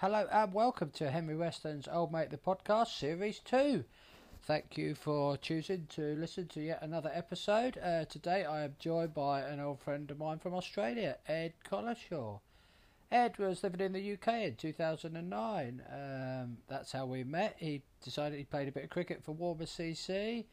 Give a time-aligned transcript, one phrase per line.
[0.00, 3.84] Hello and welcome to Henry Weston's Old Mate the Podcast, Series 2.
[4.40, 7.76] Thank you for choosing to listen to yet another episode.
[7.76, 12.40] Uh, today I am joined by an old friend of mine from Australia, Ed Collishaw.
[13.12, 15.82] Ed was living in the UK in 2009.
[15.92, 17.56] Um, that's how we met.
[17.58, 20.46] He decided he played a bit of cricket for Walmer CC.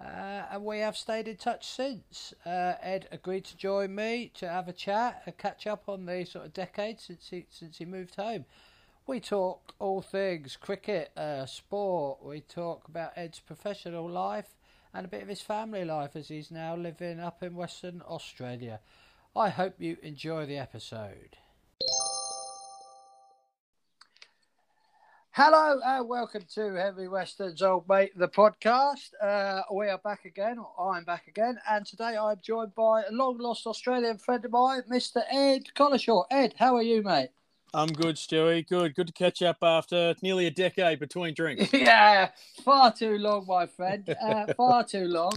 [0.00, 2.32] Uh, and we have stayed in touch since.
[2.46, 6.24] Uh, Ed agreed to join me to have a chat, a catch up on the
[6.24, 8.44] sort of decade since he since he moved home.
[9.08, 12.22] We talk all things cricket, uh, sport.
[12.22, 14.54] We talk about Ed's professional life
[14.92, 18.80] and a bit of his family life as he's now living up in Western Australia.
[19.34, 21.38] I hope you enjoy the episode.
[25.30, 29.12] Hello and welcome to Henry Weston's Old Mate, the podcast.
[29.22, 33.12] Uh, we are back again, or I'm back again, and today I'm joined by a
[33.12, 35.22] long lost Australian friend of mine, Mr.
[35.30, 36.26] Ed Collishaw.
[36.30, 37.30] Ed, how are you, mate?
[37.74, 38.66] I'm good, Stewie.
[38.66, 38.94] Good.
[38.94, 41.70] Good to catch up after nearly a decade between drinks.
[41.72, 42.30] yeah,
[42.64, 44.08] far too long, my friend.
[44.20, 45.32] Uh, far too long.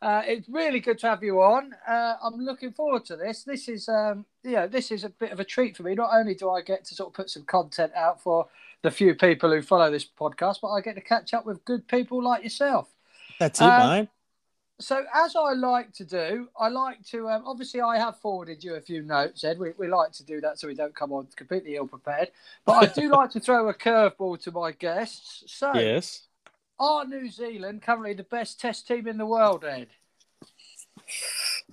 [0.00, 1.74] Uh, it's really good to have you on.
[1.86, 3.42] Uh, I'm looking forward to this.
[3.42, 5.94] This is, um, you know, this is a bit of a treat for me.
[5.94, 8.46] Not only do I get to sort of put some content out for
[8.82, 11.88] the few people who follow this podcast, but I get to catch up with good
[11.88, 12.88] people like yourself.
[13.40, 14.08] That's it, um, mate.
[14.80, 18.76] So, as I like to do, I like to um, obviously I have forwarded you
[18.76, 19.58] a few notes, Ed.
[19.58, 22.30] We, we like to do that so we don't come on completely ill prepared.
[22.64, 25.42] But I do like to throw a curveball to my guests.
[25.46, 26.28] So, yes,
[26.78, 29.88] are New Zealand currently the best Test team in the world, Ed?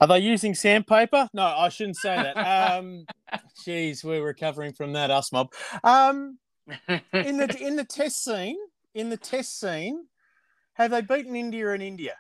[0.02, 1.30] Are they using sandpaper?
[1.34, 2.36] No, I shouldn't say that.
[2.38, 3.06] Um,
[3.64, 5.54] geez, we're recovering from that, us mob.
[5.84, 6.40] Um,
[7.14, 8.58] in the in the test scene,
[8.96, 10.08] in the test scene,
[10.74, 12.16] have they beaten India in India?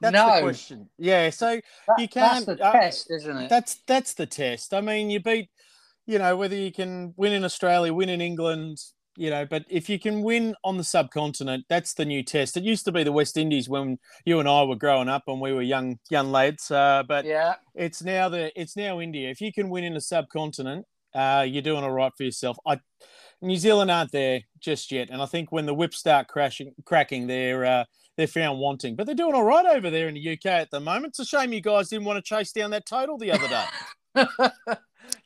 [0.00, 0.34] That's no.
[0.34, 0.88] the question.
[0.98, 2.46] Yeah, so that, you can't.
[2.46, 3.48] That's the uh, test, isn't it?
[3.48, 4.72] That's that's the test.
[4.72, 5.50] I mean, you beat,
[6.06, 8.78] you know, whether you can win in Australia, win in England,
[9.18, 12.56] you know, but if you can win on the subcontinent, that's the new test.
[12.56, 15.40] It used to be the West Indies when you and I were growing up and
[15.40, 19.28] we were young young lads, uh, but yeah, it's now the it's now India.
[19.28, 22.56] If you can win in a subcontinent, uh, you're doing all right for yourself.
[22.64, 22.78] I
[23.42, 27.26] New Zealand aren't there just yet, and I think when the whips start crashing, cracking,
[27.26, 27.84] they're uh,
[28.18, 28.96] they're found wanting.
[28.96, 31.12] But they're doing all right over there in the UK at the moment.
[31.12, 33.64] It's a shame you guys didn't want to chase down that total the other day.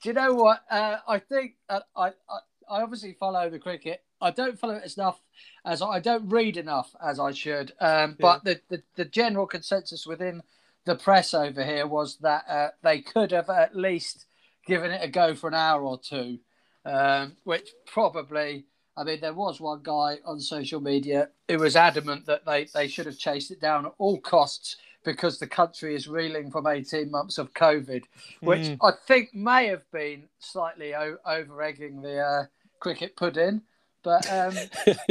[0.02, 0.60] Do you know what?
[0.70, 2.38] Uh, I think uh, I, I
[2.70, 4.02] I obviously follow the cricket.
[4.20, 5.20] I don't follow it as enough
[5.64, 7.72] as I don't read enough as I should.
[7.80, 10.42] Um, but the, the, the general consensus within
[10.84, 14.26] the press over here was that uh, they could have at least
[14.66, 16.38] given it a go for an hour or two
[16.84, 18.64] um, which probably,
[18.96, 22.88] I mean, there was one guy on social media who was adamant that they, they
[22.88, 27.10] should have chased it down at all costs because the country is reeling from 18
[27.10, 28.04] months of COVID,
[28.40, 28.76] which mm.
[28.82, 32.44] I think may have been slightly o- over egging the uh,
[32.80, 33.62] cricket pudding.
[34.02, 34.54] But um,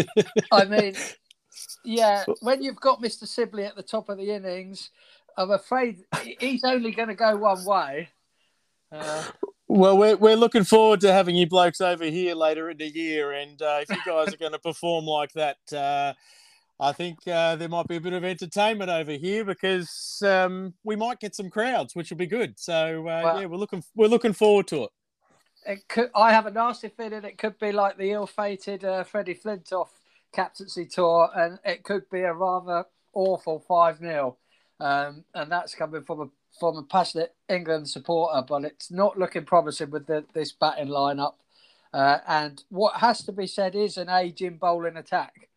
[0.51, 0.95] I mean,
[1.83, 3.27] yeah, when you've got Mr.
[3.27, 4.91] Sibley at the top of the innings,
[5.37, 6.03] I'm afraid
[6.39, 8.09] he's only going to go one way.
[8.91, 9.23] Uh,
[9.71, 13.31] well, we're, we're looking forward to having you blokes over here later in the year.
[13.31, 16.13] And uh, if you guys are going to perform like that, uh,
[16.77, 20.97] I think uh, there might be a bit of entertainment over here because um, we
[20.97, 22.59] might get some crowds, which will be good.
[22.59, 24.89] So uh, well, yeah, we're looking we're looking forward to it.
[25.65, 26.09] It could.
[26.15, 29.89] I have a nasty feeling it could be like the ill-fated uh, Freddie Flintoff
[30.33, 34.37] captaincy tour, and it could be a rather awful five 0
[34.81, 36.29] um, and that's coming from a
[36.59, 41.33] from a passionate England supporter, but it's not looking promising with the, this batting lineup.
[41.93, 45.49] Uh, and what has to be said is an aging bowling attack.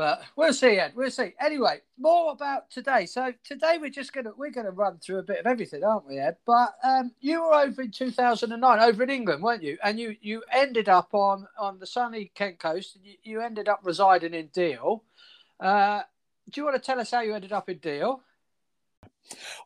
[0.00, 0.92] But we'll see, Ed.
[0.94, 1.34] We'll see.
[1.38, 3.04] Anyway, more about today.
[3.04, 6.18] So today we're just gonna we're gonna run through a bit of everything, aren't we,
[6.18, 6.36] Ed?
[6.46, 9.76] But um, you were over in 2009, over in England, weren't you?
[9.84, 12.96] And you you ended up on on the sunny Kent coast.
[13.02, 15.04] You, you ended up residing in Deal.
[15.60, 16.00] Uh,
[16.48, 18.22] do you want to tell us how you ended up in Deal?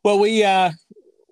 [0.03, 0.72] Well, we uh,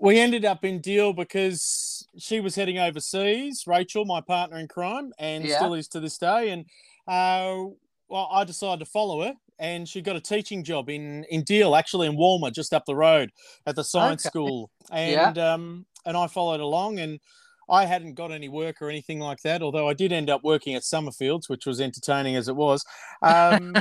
[0.01, 3.65] we ended up in Deal because she was heading overseas.
[3.67, 5.57] Rachel, my partner in crime, and yeah.
[5.57, 6.51] still is to this day.
[6.51, 6.65] And
[7.07, 7.71] uh,
[8.09, 11.77] well, I decided to follow her, and she got a teaching job in in Deal,
[11.77, 13.31] actually in Walmer, just up the road
[13.67, 14.31] at the science okay.
[14.31, 14.71] school.
[14.91, 15.55] And yeah.
[15.55, 17.21] um, and I followed along and.
[17.71, 20.75] I hadn't got any work or anything like that, although I did end up working
[20.75, 22.85] at Somerfields, which was entertaining as it was.
[23.23, 23.75] Um,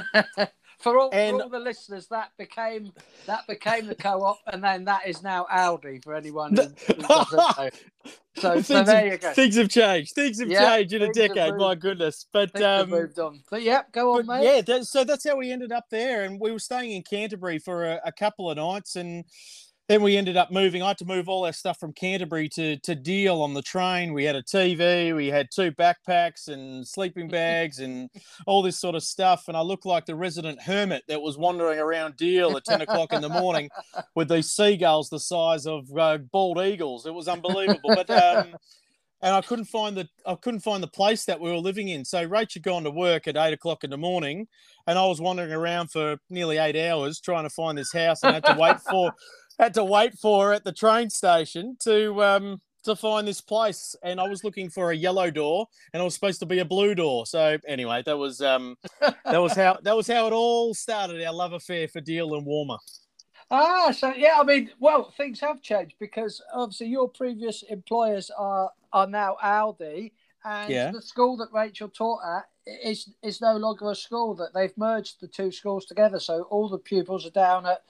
[0.82, 2.92] for all, and, for all the listeners, that became
[3.28, 7.38] that became the co-op, and then that is now Aldi for anyone who, who doesn't
[7.38, 7.70] know.
[8.38, 9.34] So, so there have, you go.
[9.34, 10.14] Things have changed.
[10.16, 11.56] Things have yeah, changed in a decade.
[11.56, 13.42] My goodness, but um, moved on.
[13.50, 14.44] But yeah, go on, mate.
[14.44, 17.60] Yeah, that, so that's how we ended up there, and we were staying in Canterbury
[17.60, 19.26] for a, a couple of nights, and
[19.92, 20.82] then we ended up moving.
[20.82, 24.14] I had to move all our stuff from Canterbury to to Deal on the train.
[24.14, 28.10] We had a TV, we had two backpacks and sleeping bags and
[28.48, 29.50] all this sort of stuff.
[29.50, 33.12] And I looked like the resident hermit that was wandering around Deal at ten o'clock
[33.12, 33.70] in the morning
[34.16, 37.06] with these seagulls the size of uh, bald eagles.
[37.06, 38.10] It was unbelievable, but.
[38.10, 38.56] Um,
[39.24, 42.04] and I couldn't find the I couldn't find the place that we were living in.
[42.04, 44.48] So Rach had gone to work at eight o'clock in the morning,
[44.88, 48.34] and I was wandering around for nearly eight hours trying to find this house, and
[48.34, 49.14] had to wait for
[49.60, 53.96] had to wait for at the train station to um, to find this place.
[54.04, 56.66] And I was looking for a yellow door, and it was supposed to be a
[56.66, 57.26] blue door.
[57.26, 61.24] So anyway, that was um, that was how that was how it all started.
[61.24, 62.78] Our love affair for Deal and Walmer.
[63.54, 68.72] Ah, so yeah, I mean, well, things have changed because obviously your previous employers are
[68.94, 70.12] are now Aldi,
[70.46, 70.92] and yeah.
[70.92, 74.36] the school that Rachel taught at is is no longer a school.
[74.36, 77.82] That they've merged the two schools together, so all the pupils are down at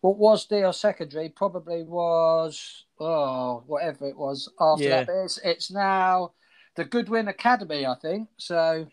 [0.00, 5.04] what was Deal uh, Secondary probably was oh whatever it was after yeah.
[5.04, 5.24] that.
[5.24, 6.32] It's it's now
[6.76, 8.28] the Goodwin Academy, I think.
[8.36, 8.86] So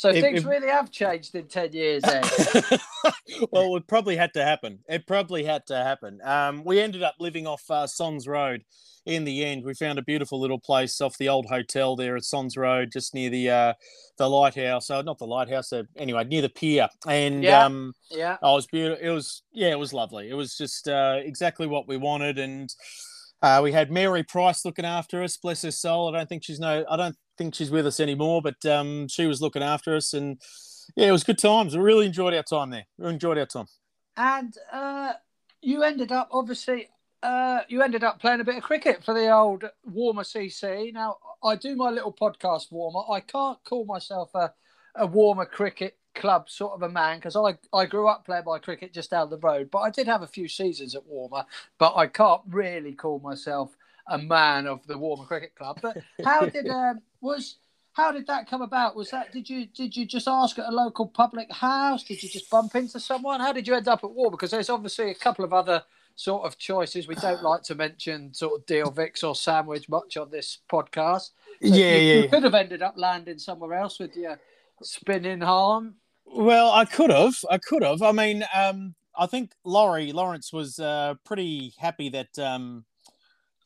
[0.00, 2.02] so if, things if, really have changed in ten years.
[2.02, 2.22] Then.
[3.52, 4.78] well, it probably had to happen.
[4.88, 6.20] It probably had to happen.
[6.24, 8.64] Um, we ended up living off uh, Sondes Road.
[9.04, 12.22] In the end, we found a beautiful little place off the old hotel there at
[12.22, 13.72] Sondes Road, just near the uh,
[14.16, 14.88] the lighthouse.
[14.88, 16.88] Uh, not the lighthouse, uh, anyway, near the pier.
[17.06, 19.06] And yeah, um, yeah, oh, it was beautiful.
[19.06, 20.30] It was yeah, it was lovely.
[20.30, 22.74] It was just uh, exactly what we wanted, and
[23.42, 25.36] uh, we had Mary Price looking after us.
[25.36, 26.08] Bless her soul.
[26.08, 26.86] I don't think she's no.
[26.88, 30.38] I don't think she's with us anymore, but um, she was looking after us, and
[30.94, 31.74] yeah, it was good times.
[31.74, 32.84] We really enjoyed our time there.
[32.98, 33.64] We enjoyed our time.
[34.18, 35.14] And uh,
[35.62, 36.90] you ended up, obviously,
[37.22, 40.92] uh, you ended up playing a bit of cricket for the old Walmer CC.
[40.92, 43.10] Now, I do my little podcast, Walmer.
[43.10, 44.52] I can't call myself a,
[44.94, 48.58] a Walmer cricket club sort of a man because I, I grew up playing my
[48.58, 51.46] cricket just down the road, but I did have a few seasons at Walmer,
[51.78, 53.74] but I can't really call myself
[54.08, 55.78] a man of the Walmer Cricket Club.
[55.80, 57.56] But how did um, was
[57.92, 58.96] how did that come about?
[58.96, 62.04] Was that did you did you just ask at a local public house?
[62.04, 63.40] Did you just bump into someone?
[63.40, 64.30] How did you end up at War?
[64.30, 65.82] Because there's obviously a couple of other
[66.16, 67.08] sort of choices.
[67.08, 71.30] We don't like to mention sort of Deal Vics or Sandwich much on this podcast.
[71.62, 72.22] So yeah, you, yeah.
[72.22, 74.38] You could have ended up landing somewhere else with your
[74.82, 75.96] spinning harm.
[76.26, 77.34] Well, I could have.
[77.50, 78.02] I could have.
[78.02, 82.84] I mean, um, I think Laurie Lawrence was uh, pretty happy that um,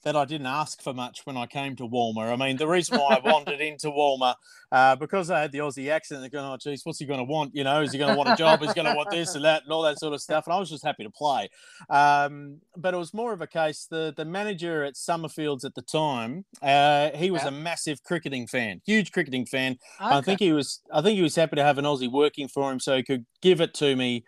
[0.05, 2.33] that I didn't ask for much when I came to Walmer.
[2.33, 4.35] I mean, the reason why I wandered into Walmer,
[4.71, 7.25] uh, because I had the Aussie accent, they're going, oh, geez, what's he going to
[7.25, 7.55] want?
[7.55, 8.62] You know, is he going to want a job?
[8.62, 10.47] Is he going to want this and that and all that sort of stuff?
[10.47, 11.49] And I was just happy to play.
[11.91, 15.83] Um, but it was more of a case, the, the manager at Somerfields at the
[15.83, 17.49] time, uh, he was yeah.
[17.49, 19.79] a massive cricketing fan, huge cricketing fan.
[20.01, 20.17] Okay.
[20.17, 22.71] I think he was, I think he was happy to have an Aussie working for
[22.71, 24.25] him so he could give it to me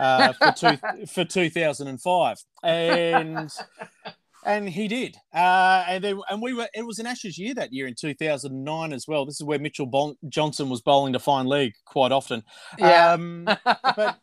[0.00, 2.38] uh, for two, for 2005.
[2.62, 3.50] And
[4.46, 5.16] and he did.
[5.34, 6.68] Uh, and they, and we were.
[6.72, 9.26] It was an Ashes year that year in 2009 as well.
[9.26, 12.42] This is where Mitchell bon- Johnson was bowling to fine leg quite often.
[12.78, 13.12] Yeah.
[13.12, 14.18] Um, but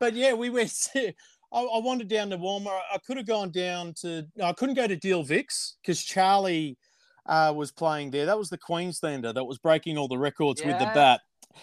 [0.00, 0.72] but yeah, we went.
[0.96, 2.70] I, I wandered down to Walmer.
[2.70, 4.26] I could have gone down to.
[4.42, 6.78] I couldn't go to Deal Vics because Charlie
[7.26, 8.26] uh, was playing there.
[8.26, 10.68] That was the Queenslander that was breaking all the records yeah.
[10.68, 11.20] with the bat.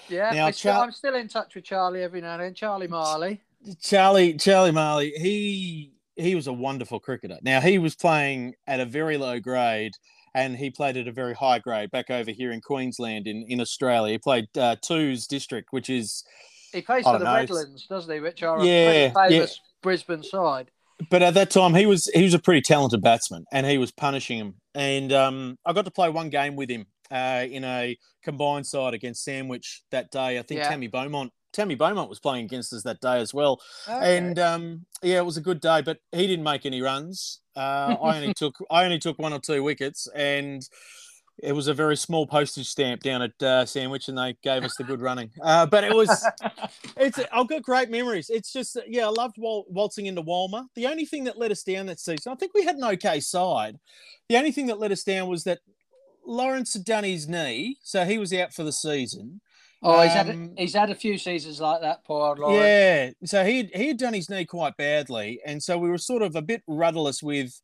[0.07, 2.53] Yeah, now, Char- I'm still in touch with Charlie every now and then.
[2.53, 3.41] Charlie Marley.
[3.81, 5.13] Charlie Charlie Marley.
[5.17, 7.37] He he was a wonderful cricketer.
[7.41, 9.93] Now he was playing at a very low grade,
[10.35, 13.59] and he played at a very high grade back over here in Queensland in, in
[13.61, 14.13] Australia.
[14.13, 16.23] He played uh, Twos District, which is
[16.71, 18.19] he plays for the know, Redlands, doesn't he?
[18.19, 19.71] Which are yeah, a famous yeah.
[19.81, 20.71] Brisbane side.
[21.09, 23.91] But at that time, he was he was a pretty talented batsman, and he was
[23.91, 24.55] punishing him.
[24.73, 28.93] And um, I got to play one game with him uh, in a combined side
[28.93, 30.39] against Sandwich that day.
[30.39, 30.69] I think yeah.
[30.69, 33.61] Tammy Beaumont Tammy Beaumont was playing against us that day as well.
[33.87, 34.17] Okay.
[34.17, 37.39] And um, yeah, it was a good day, but he didn't make any runs.
[37.55, 40.67] Uh, I only took I only took one or two wickets, and
[41.41, 44.75] it was a very small postage stamp down at uh, Sandwich, and they gave us
[44.75, 45.29] the good running.
[45.43, 46.25] Uh, but it was
[46.97, 48.29] it's I've got great memories.
[48.29, 50.63] It's just yeah, I loved wal- waltzing into Walmer.
[50.75, 53.19] The only thing that let us down that season, I think we had an okay
[53.19, 53.77] side.
[54.29, 55.59] The only thing that let us down was that
[56.25, 59.41] Lawrence had done his knee, so he was out for the season.
[59.83, 62.57] Oh, he's had a, um, he's had a few seasons like that, poor Lawrence.
[62.57, 66.21] Yeah, so he he had done his knee quite badly, and so we were sort
[66.21, 67.61] of a bit rudderless with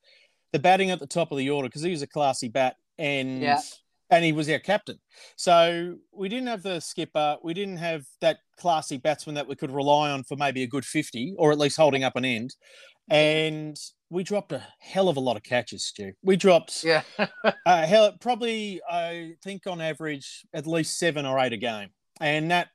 [0.51, 3.41] the batting at the top of the order because he was a classy bat, and
[3.41, 3.61] yeah.
[4.09, 4.99] and he was our captain.
[5.37, 9.71] So we didn't have the skipper, we didn't have that classy batsman that we could
[9.71, 12.53] rely on for maybe a good fifty or at least holding up an end,
[13.09, 13.77] and
[14.09, 16.11] we dropped a hell of a lot of catches, Stu.
[16.21, 17.03] We dropped, yeah,
[17.65, 22.51] uh, hell, probably I think on average at least seven or eight a game and
[22.51, 22.69] that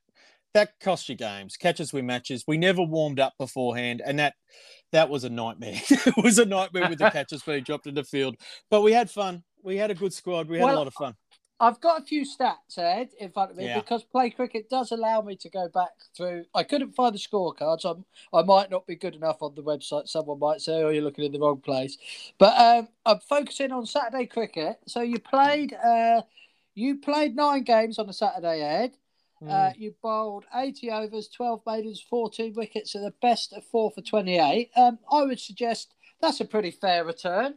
[0.54, 1.56] that cost you games.
[1.56, 2.44] Catches win matches.
[2.46, 4.34] We never warmed up beforehand, and that
[4.92, 5.80] that was a nightmare.
[5.90, 8.36] it was a nightmare with the catches being dropped in the field.
[8.70, 9.42] But we had fun.
[9.62, 10.48] We had a good squad.
[10.48, 11.14] We had well, a lot of fun.
[11.60, 13.78] I've got a few stats, Ed, in front of me yeah.
[13.78, 16.44] because Play Cricket does allow me to go back through.
[16.54, 17.84] I couldn't find the scorecards.
[17.84, 20.08] I'm, I might not be good enough on the website.
[20.08, 21.96] Someone might say, "Oh, you're looking in the wrong place."
[22.38, 24.78] But um, I'm focusing on Saturday cricket.
[24.86, 26.22] So you played, uh,
[26.74, 28.92] you played nine games on a Saturday, Ed.
[29.44, 29.50] Mm.
[29.50, 34.00] Uh, you bowled 80 overs, 12 maidens, 14 wickets, and the best of four for
[34.00, 34.70] 28.
[34.76, 37.54] Um, I would suggest that's a pretty fair return.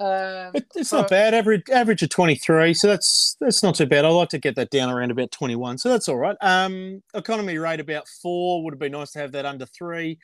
[0.00, 1.32] Um, it, it's not bad.
[1.32, 4.04] Average average of twenty three, so that's that's not too bad.
[4.04, 6.36] I like to get that down around about twenty one, so that's all right.
[6.40, 10.18] Um, economy rate about four would have been nice to have that under three.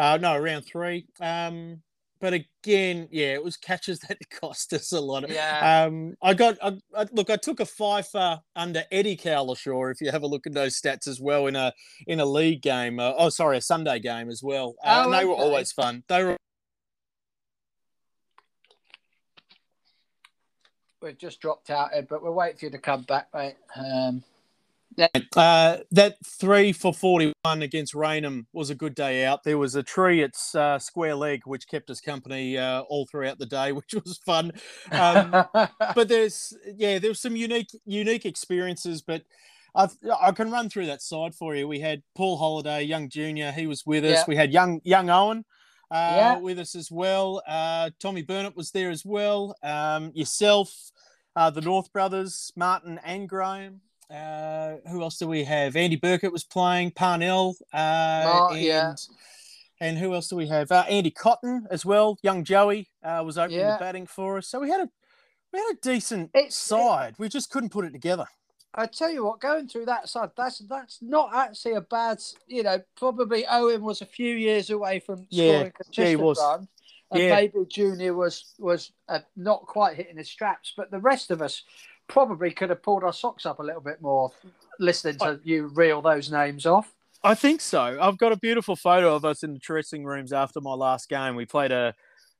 [0.00, 1.06] Uh, no, around three.
[1.20, 1.82] Um,
[2.20, 5.28] but again, yeah, it was catches that cost us a lot.
[5.28, 5.84] Yeah.
[5.84, 7.30] Um, I got I, I, look.
[7.30, 9.90] I took a fifer under Eddie Cowlishaw.
[9.90, 11.72] If you have a look at those stats as well in a
[12.06, 13.00] in a league game.
[13.00, 14.74] Uh, oh, sorry, a Sunday game as well.
[14.84, 15.26] Uh, oh, and they okay.
[15.26, 16.04] were always fun.
[16.08, 16.36] They were
[21.00, 23.56] we've just dropped out, Ed, but we'll wait for you to come back, mate.
[23.74, 24.22] Um.
[25.36, 29.44] Uh, that three for 41 against Rainham was a good day out.
[29.44, 33.38] There was a tree at uh, square leg, which kept us company uh, all throughout
[33.38, 34.52] the day, which was fun.
[34.90, 39.22] Um, but there's, yeah, there was some unique, unique experiences, but
[39.74, 41.68] I've, i can run through that side for you.
[41.68, 43.52] We had Paul Holiday, young junior.
[43.52, 44.18] He was with us.
[44.18, 44.24] Yeah.
[44.26, 45.44] We had young, young Owen
[45.90, 46.38] uh, yeah.
[46.38, 47.42] with us as well.
[47.46, 49.56] Uh, Tommy Burnett was there as well.
[49.62, 50.92] Um, yourself,
[51.36, 53.80] uh, the North brothers, Martin and Graham.
[54.10, 55.76] Uh, who else do we have?
[55.76, 56.90] Andy Burkett was playing.
[56.90, 57.56] Parnell.
[57.72, 58.94] Uh, oh, and, yeah.
[59.80, 60.70] And who else do we have?
[60.72, 62.18] Uh, Andy Cotton as well.
[62.22, 63.72] Young Joey was opening yeah.
[63.72, 64.48] the batting for us.
[64.48, 64.88] So we had a
[65.52, 67.14] we had a decent it's, side.
[67.14, 68.26] It, we just couldn't put it together.
[68.74, 72.20] I tell you what, going through that side, that's that's not actually a bad.
[72.46, 76.24] You know, probably Owen was a few years away from yeah, scoring a consistent yeah,
[76.24, 76.38] was.
[76.38, 76.68] run,
[77.10, 77.34] and yeah.
[77.34, 81.64] maybe Junior was was uh, not quite hitting his straps, but the rest of us
[82.10, 84.30] probably could have pulled our socks up a little bit more,
[84.78, 86.92] listening to I, you reel those names off.
[87.22, 87.98] I think so.
[88.00, 91.36] I've got a beautiful photo of us in the dressing rooms after my last game.
[91.36, 91.94] We played a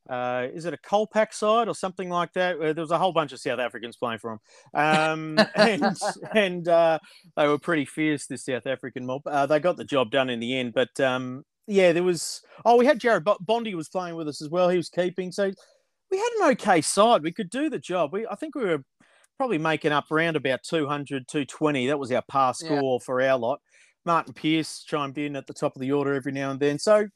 [0.09, 2.59] uh, is it a Kolpak side or something like that?
[2.59, 4.41] There was a whole bunch of South Africans playing for
[4.75, 5.97] them, um, and,
[6.35, 6.99] and uh,
[7.37, 8.27] they were pretty fierce.
[8.27, 9.23] This South African mob.
[9.27, 12.43] Uh, they got the job done in the end, but um, yeah, there was.
[12.65, 14.69] Oh, we had Jared Bondi was playing with us as well.
[14.69, 15.53] He was keeping, so
[16.11, 17.23] we had an okay side.
[17.23, 18.13] We could do the job.
[18.13, 18.83] We, I think we were
[19.41, 21.87] probably making up around about 200, 220.
[21.87, 23.05] That was our par score yeah.
[23.07, 23.59] for our lot.
[24.05, 26.79] Martin Pierce chimed in at the top of the order every now and then.
[26.79, 27.09] So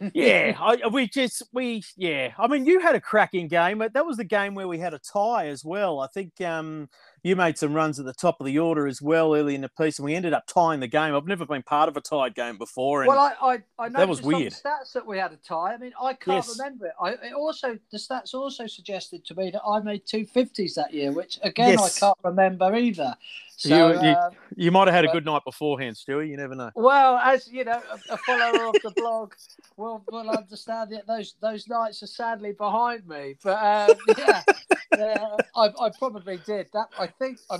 [0.14, 2.32] yeah, I, we just we yeah.
[2.38, 3.80] I mean, you had a cracking game.
[3.80, 6.00] But that was the game where we had a tie as well.
[6.00, 6.88] I think um,
[7.22, 9.68] you made some runs at the top of the order as well early in the
[9.68, 11.14] piece, and we ended up tying the game.
[11.14, 13.06] I've never been part of a tied game before.
[13.06, 14.52] well, I I, I that was weird.
[14.52, 15.74] stats that we had a tie.
[15.74, 16.58] I mean, I can't yes.
[16.58, 16.94] remember it.
[17.00, 20.92] I it also the stats also suggested to me that I made two fifties that
[20.92, 21.96] year, which again yes.
[21.96, 23.16] I can't remember either.
[23.56, 26.28] So, you, you, uh, you, might have had a good night beforehand, Stewie.
[26.28, 26.72] You never know.
[26.74, 29.34] Well, as you know, a, a follower of the blog
[29.76, 33.36] will will understand that those those nights are sadly behind me.
[33.40, 34.42] But um, yeah,
[34.96, 36.88] yeah I, I probably did that.
[36.98, 37.58] I think I,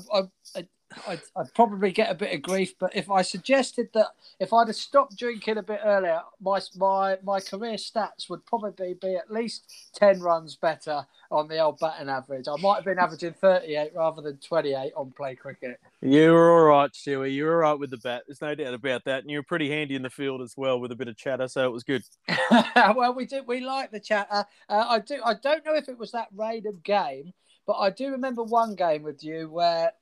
[0.56, 0.68] I,
[1.06, 2.74] I'd, I'd, probably get a bit of grief.
[2.78, 4.08] But if I suggested that
[4.40, 8.94] if I'd have stopped drinking a bit earlier, my my my career stats would probably
[8.94, 12.46] be at least ten runs better on the old batting average.
[12.48, 15.80] I might have been averaging thirty eight rather than twenty eight on play cricket.
[16.00, 17.32] You were all right, Stewie.
[17.32, 18.24] You were all right with the bat.
[18.26, 19.22] There's no doubt about that.
[19.22, 21.48] And you were pretty handy in the field as well with a bit of chatter,
[21.48, 22.02] so it was good.
[22.50, 23.46] well, we did.
[23.46, 24.44] We like the chatter.
[24.68, 25.20] Uh, I do.
[25.24, 27.32] I don't know if it was that Rainham game,
[27.66, 29.92] but I do remember one game with you where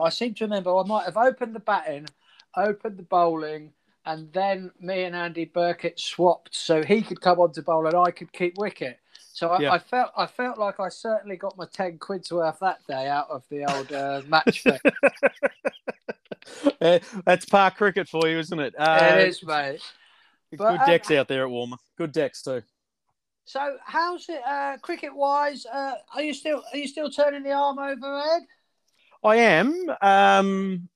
[0.00, 2.06] I seem to remember I might have opened the batting,
[2.56, 3.72] opened the bowling,
[4.04, 7.96] and then me and Andy Burkett swapped so he could come on to bowl and
[7.96, 8.98] I could keep wicket.
[9.32, 9.72] So I, yeah.
[9.72, 13.30] I, felt I felt like I certainly got my ten quid's worth that day out
[13.30, 14.64] of the old uh, match
[16.80, 18.74] yeah, that's par cricket for you, isn't it?
[18.78, 19.80] Uh, it is, mate.
[20.50, 21.78] Good but, decks um, out there at Walmer.
[21.96, 22.62] Good decks too.
[23.44, 25.66] So how's it uh, cricket wise?
[25.66, 28.42] Uh, are you still are you still turning the arm over, Ed?
[29.24, 29.86] I am.
[30.00, 30.88] Um,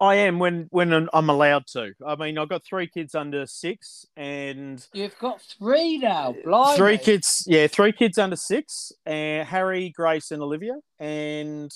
[0.00, 1.92] I am when when I'm allowed to.
[2.06, 6.34] I mean, I've got three kids under six, and you've got three now.
[6.42, 6.76] Blimey.
[6.78, 11.70] Three kids, yeah, three kids under six, and Harry, Grace, and Olivia, and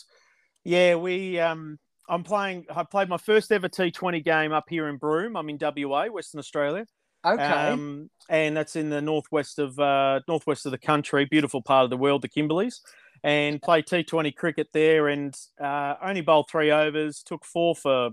[0.65, 1.39] yeah, we.
[1.39, 2.67] Um, I'm playing.
[2.75, 5.37] I played my first ever T20 game up here in Broome.
[5.37, 6.87] I'm in WA, Western Australia.
[7.27, 7.43] Okay.
[7.43, 11.91] Um, and that's in the northwest of uh, northwest of the country, beautiful part of
[11.91, 12.81] the world, the Kimberleys
[13.25, 18.11] and play T20 cricket there and uh, only bowled three overs, took four for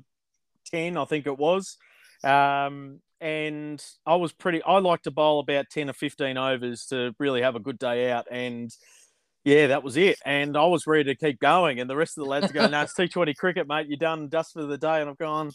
[0.66, 1.78] ten, I think it was.
[2.24, 4.64] Um, and I was pretty.
[4.64, 8.10] I like to bowl about ten or fifteen overs to really have a good day
[8.10, 8.76] out, and
[9.44, 10.18] yeah, that was it.
[10.26, 12.82] And I was ready to keep going, and the rest of the lads go, "No,
[12.82, 13.88] it's T Twenty cricket, mate.
[13.88, 15.52] You're done, dust for the day." And I've gone,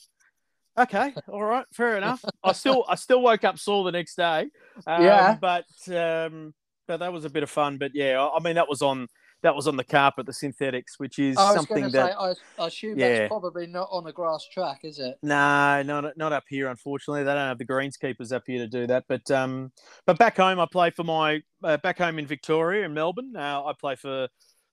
[0.79, 2.25] okay, all right, fair enough.
[2.45, 4.49] I still, I still woke up sore the next day.
[4.87, 6.55] Um, yeah, but um,
[6.87, 7.79] but that was a bit of fun.
[7.79, 9.09] But yeah, I mean, that was on
[9.47, 12.99] that was on the carpet, the synthetics, which is something that say, I, I, assume
[12.99, 13.21] yeah.
[13.21, 15.19] that's probably not on a grass track, is it?
[15.23, 16.67] No, not not up here.
[16.67, 19.05] Unfortunately, they don't have the greenskeepers up here to do that.
[19.09, 19.71] But um,
[20.05, 23.31] but back home, I play for my uh, back home in Victoria, in Melbourne.
[23.33, 24.27] Now uh, I play for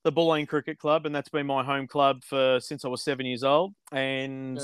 [0.04, 3.28] the Bulleen Cricket Club, and that's been my home club for since I was seven
[3.28, 3.76] years old.
[3.92, 4.60] And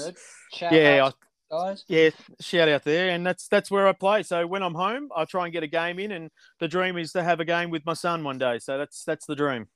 [0.59, 1.11] yeah, I,
[1.51, 1.83] guys.
[1.87, 4.23] Yeah, shout out there, and that's that's where I play.
[4.23, 7.11] So when I'm home, I try and get a game in, and the dream is
[7.11, 8.57] to have a game with my son one day.
[8.57, 9.67] So that's that's the dream.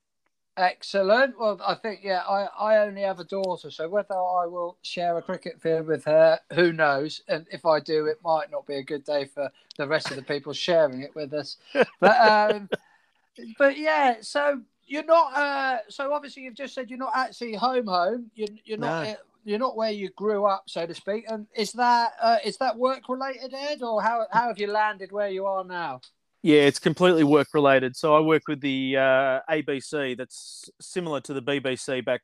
[0.56, 1.40] Excellent.
[1.40, 5.18] Well, I think yeah, I, I only have a daughter, so whether I will share
[5.18, 7.24] a cricket field with her, who knows?
[7.28, 10.18] And if I do, it might not be a good day for the rest of
[10.18, 11.58] the people sharing it with us.
[12.00, 12.70] But um,
[13.58, 15.36] but yeah, so you're not.
[15.36, 18.30] Uh, so obviously, you've just said you're not actually home home.
[18.36, 19.04] You're you're not.
[19.04, 19.16] No.
[19.46, 21.26] You're not where you grew up, so to speak.
[21.28, 25.12] And is that uh, is that work related, Ed, or how how have you landed
[25.12, 26.00] where you are now?
[26.44, 27.96] Yeah, it's completely work related.
[27.96, 32.22] So I work with the uh, ABC, that's similar to the BBC back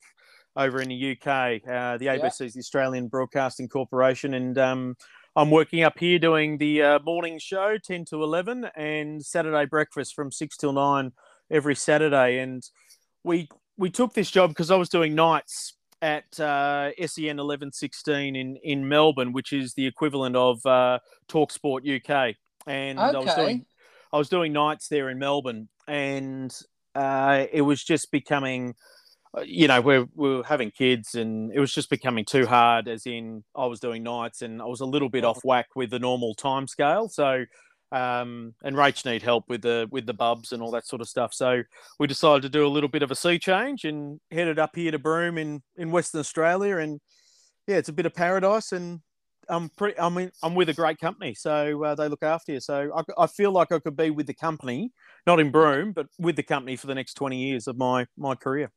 [0.57, 1.61] over in the UK.
[1.65, 4.97] Uh, the ABC is the Australian Broadcasting Corporation, and um,
[5.37, 10.15] I'm working up here doing the uh, morning show, 10 to 11, and Saturday breakfast
[10.15, 11.13] from 6 till 9
[11.49, 12.39] every Saturday.
[12.39, 12.61] And
[13.23, 13.47] we
[13.77, 18.89] we took this job because I was doing nights at uh, SEN 1116 in, in
[18.89, 20.99] Melbourne, which is the equivalent of uh,
[21.29, 22.35] Talksport UK.
[22.67, 23.15] And okay.
[23.15, 23.65] I was doing
[24.11, 26.55] I was doing nights there in Melbourne, and
[26.95, 28.75] uh, it was just becoming,
[29.37, 32.87] uh, you know, we're, we were having kids, and it was just becoming too hard.
[32.87, 35.91] As in, I was doing nights, and I was a little bit off whack with
[35.91, 37.07] the normal time scale.
[37.09, 37.45] So,
[37.91, 41.09] um, and Rach need help with the with the bubs and all that sort of
[41.09, 41.33] stuff.
[41.33, 41.63] So
[41.99, 44.91] we decided to do a little bit of a sea change and headed up here
[44.91, 46.99] to Broome in in Western Australia, and
[47.67, 49.01] yeah, it's a bit of paradise, and
[49.49, 49.99] I'm pretty.
[49.99, 52.59] I mean, I'm with a great company, so uh, they look after you.
[52.59, 54.91] So I, I, feel like I could be with the company,
[55.25, 58.35] not in Broome, but with the company for the next 20 years of my my
[58.35, 58.71] career.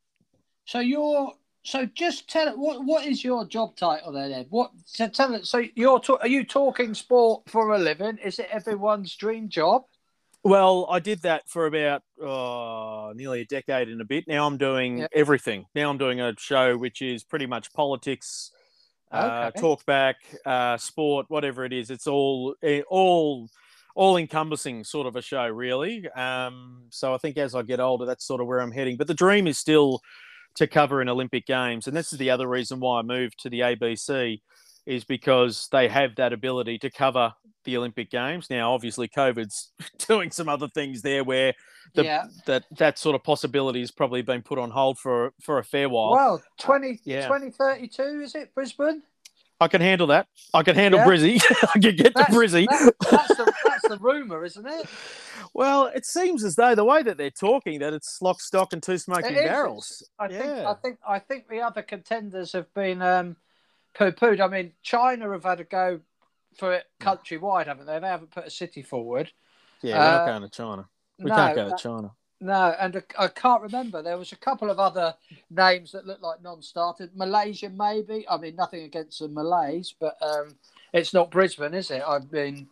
[0.65, 1.33] So you're.
[1.65, 2.57] So just tell it.
[2.57, 4.33] What what is your job title then?
[4.33, 4.47] Ed?
[4.49, 4.71] What?
[4.85, 5.45] So tell it.
[5.45, 6.01] So you're.
[6.19, 8.17] are you talking sport for a living?
[8.17, 9.83] Is it everyone's dream job?
[10.45, 14.25] Well, I did that for about oh, nearly a decade and a bit.
[14.27, 15.67] Now I'm doing everything.
[15.73, 18.51] Now I'm doing a show which is pretty much politics,
[19.13, 19.61] uh, okay.
[19.61, 21.89] talk back, uh, sport, whatever it is.
[21.89, 23.49] It's all eh, all
[23.95, 26.09] all encompassing sort of a show, really.
[26.09, 28.97] Um, so I think as I get older, that's sort of where I'm heading.
[28.97, 30.01] But the dream is still
[30.55, 33.49] to cover an Olympic Games, and this is the other reason why I moved to
[33.49, 34.41] the ABC,
[34.85, 38.49] is because they have that ability to cover the Olympic Games.
[38.49, 39.71] Now, obviously, COVID's
[40.07, 41.53] doing some other things there where
[41.95, 42.25] the, yeah.
[42.45, 45.89] that that sort of possibility has probably been put on hold for for a fair
[45.89, 46.11] while.
[46.11, 47.27] Well, 20, yeah.
[47.27, 49.03] 2032, is it, Brisbane?
[49.59, 50.27] I can handle that.
[50.53, 51.07] I can handle yeah.
[51.07, 51.41] Brizzy.
[51.75, 52.67] I can get that's, to Brizzy.
[52.67, 54.85] That, that's the, that's the rumor, isn't it?
[55.55, 58.81] Well, it seems as though the way that they're talking that it's lock, stock, and
[58.81, 60.03] two smoking barrels.
[60.17, 60.39] I yeah.
[60.39, 60.65] think.
[60.65, 60.97] I think.
[61.07, 63.35] I think the other contenders have been um,
[63.93, 64.39] poo-pooed.
[64.39, 65.99] I mean, China have had a go
[66.57, 67.99] for it countrywide, haven't they?
[67.99, 69.31] They haven't put a city forward.
[69.81, 70.87] Yeah, we're uh, not going to China.
[71.19, 72.11] We no, can't go to China.
[72.39, 74.01] No, and I can't remember.
[74.01, 75.15] There was a couple of other
[75.49, 77.09] names that looked like non-starters.
[77.15, 78.25] Malaysia, maybe.
[78.29, 80.55] I mean, nothing against the Malays, but um,
[80.91, 82.03] it's not Brisbane, is it?
[82.05, 82.67] I mean,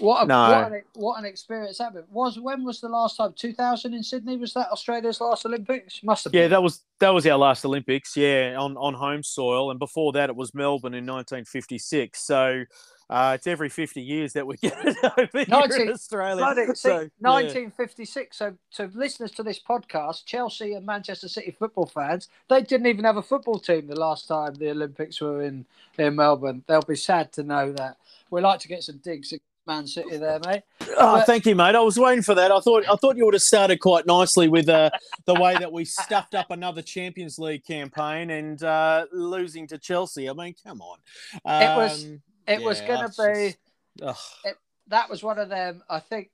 [0.00, 0.48] what a, no.
[0.48, 2.38] what, an, what an experience that was.
[2.38, 3.32] When was the last time?
[3.34, 4.36] Two thousand in Sydney.
[4.36, 6.02] Was that Australia's last Olympics?
[6.02, 6.32] Must have.
[6.32, 6.42] been.
[6.42, 8.16] Yeah, that was that was our last Olympics.
[8.16, 12.20] Yeah, on on home soil, and before that, it was Melbourne in 1956.
[12.20, 12.64] So
[13.08, 16.74] uh, it's every 50 years that we get it over 19, here in Australia.
[16.74, 18.40] so, 1956.
[18.40, 18.50] Yeah.
[18.70, 23.04] So, to listeners to this podcast, Chelsea and Manchester City football fans, they didn't even
[23.04, 25.66] have a football team the last time the Olympics were in,
[25.98, 26.64] in Melbourne.
[26.66, 27.96] They'll be sad to know that.
[28.30, 30.62] We like to get some digs at Man City there, mate.
[30.96, 31.74] Oh, but, thank you, mate.
[31.74, 32.50] I was waiting for that.
[32.50, 34.90] I thought I thought you would have started quite nicely with uh,
[35.24, 40.30] the way that we stuffed up another Champions League campaign and uh, losing to Chelsea.
[40.30, 40.98] I mean, come on.
[41.44, 44.04] Um, it was it yeah, was going to be.
[44.44, 44.56] It,
[44.88, 45.82] that was one of them.
[45.88, 46.30] I think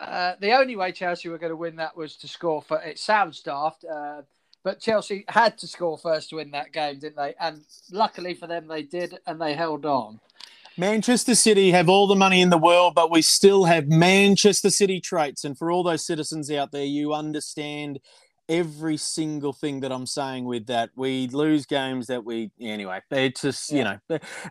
[0.00, 2.80] uh, the only way Chelsea were going to win that was to score for.
[2.82, 4.22] It sounds daft, uh,
[4.62, 7.34] but Chelsea had to score first to win that game, didn't they?
[7.40, 10.20] And luckily for them, they did, and they held on.
[10.78, 15.00] Manchester City have all the money in the world, but we still have Manchester City
[15.00, 15.44] traits.
[15.44, 17.98] And for all those citizens out there, you understand
[18.48, 20.90] every single thing that I'm saying with that.
[20.94, 23.00] We lose games that we anyway.
[23.10, 23.98] It's just you know,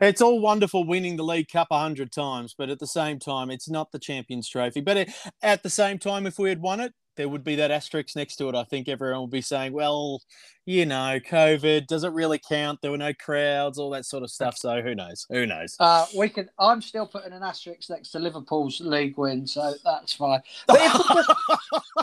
[0.02, 3.52] it's all wonderful winning the League Cup a hundred times, but at the same time,
[3.52, 4.82] it's not the Champions Trophy.
[4.82, 5.12] But it,
[5.44, 8.36] at the same time, if we had won it, there would be that asterisk next
[8.38, 8.56] to it.
[8.56, 10.21] I think everyone will be saying, well,
[10.65, 12.82] you know, COVID, does it really count?
[12.82, 14.58] There were no crowds, all that sort of stuff.
[14.58, 15.25] So who knows?
[15.30, 15.75] Who knows?
[15.80, 16.49] Uh, we can.
[16.58, 20.41] I'm still putting an asterisk next to Liverpool's league win, so that's fine.
[20.67, 21.39] But if we just,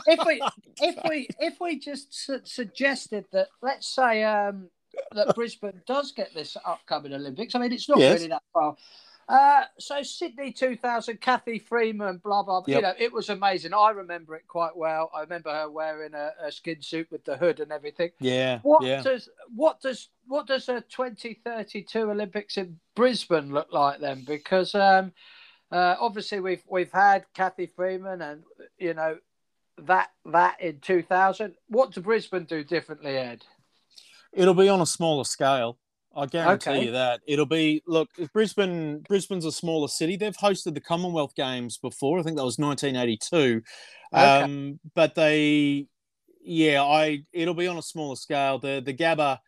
[0.06, 0.40] if we
[0.80, 4.68] if we if we just su- suggested that, let's say um,
[5.14, 7.54] that Brisbane does get this upcoming Olympics.
[7.54, 8.18] I mean, it's not yes.
[8.18, 8.76] really that far.
[9.28, 12.62] Uh, so Sydney 2000, Cathy Freeman, blah blah.
[12.66, 12.76] Yep.
[12.76, 13.72] You know, it was amazing.
[13.72, 15.10] I remember it quite well.
[15.14, 18.10] I remember her wearing a, a skin suit with the hood and everything.
[18.20, 18.58] Yeah.
[18.62, 19.02] What yeah.
[19.02, 24.24] does what does what does a 2032 Olympics in Brisbane look like then?
[24.24, 25.12] Because um,
[25.70, 28.42] uh, obviously we've we've had Cathy Freeman and
[28.78, 29.18] you know
[29.78, 31.54] that that in 2000.
[31.68, 33.44] What does Brisbane do differently, Ed?
[34.32, 35.78] It'll be on a smaller scale.
[36.14, 36.84] I guarantee okay.
[36.84, 37.82] you that it'll be.
[37.86, 40.16] Look, Brisbane, Brisbane's a smaller city.
[40.16, 42.18] They've hosted the Commonwealth Games before.
[42.18, 43.62] I think that was 1982.
[44.14, 44.22] Okay.
[44.22, 45.86] Um, but they,
[46.42, 47.24] yeah, I.
[47.32, 48.58] It'll be on a smaller scale.
[48.58, 49.38] The the Gabba,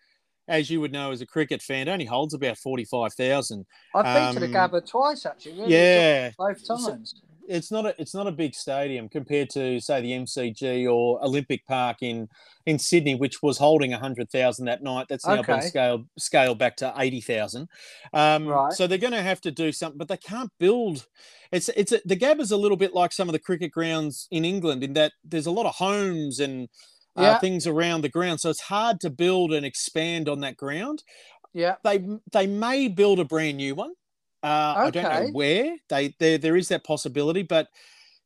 [0.49, 3.67] as you would know as a cricket fan, only holds about 45,000.
[3.95, 5.61] I've been um, to the um, Gabba twice actually.
[5.61, 7.15] Really yeah, both times.
[7.21, 11.23] So, it's not a it's not a big stadium compared to say the MCG or
[11.25, 12.29] Olympic Park in
[12.67, 15.07] in Sydney, which was holding hundred thousand that night.
[15.09, 15.55] That's now okay.
[15.55, 17.69] been scaled scaled back to eighty thousand.
[18.13, 18.73] Um, right.
[18.73, 21.07] So they're going to have to do something, but they can't build.
[21.53, 24.45] It's it's a, the Gabba's a little bit like some of the cricket grounds in
[24.45, 26.69] England in that there's a lot of homes and
[27.17, 27.39] uh, yeah.
[27.39, 31.03] things around the ground, so it's hard to build and expand on that ground.
[31.53, 33.93] Yeah, they they may build a brand new one.
[34.45, 35.01] Uh, okay.
[35.01, 37.69] I don't know where they there there is that possibility, but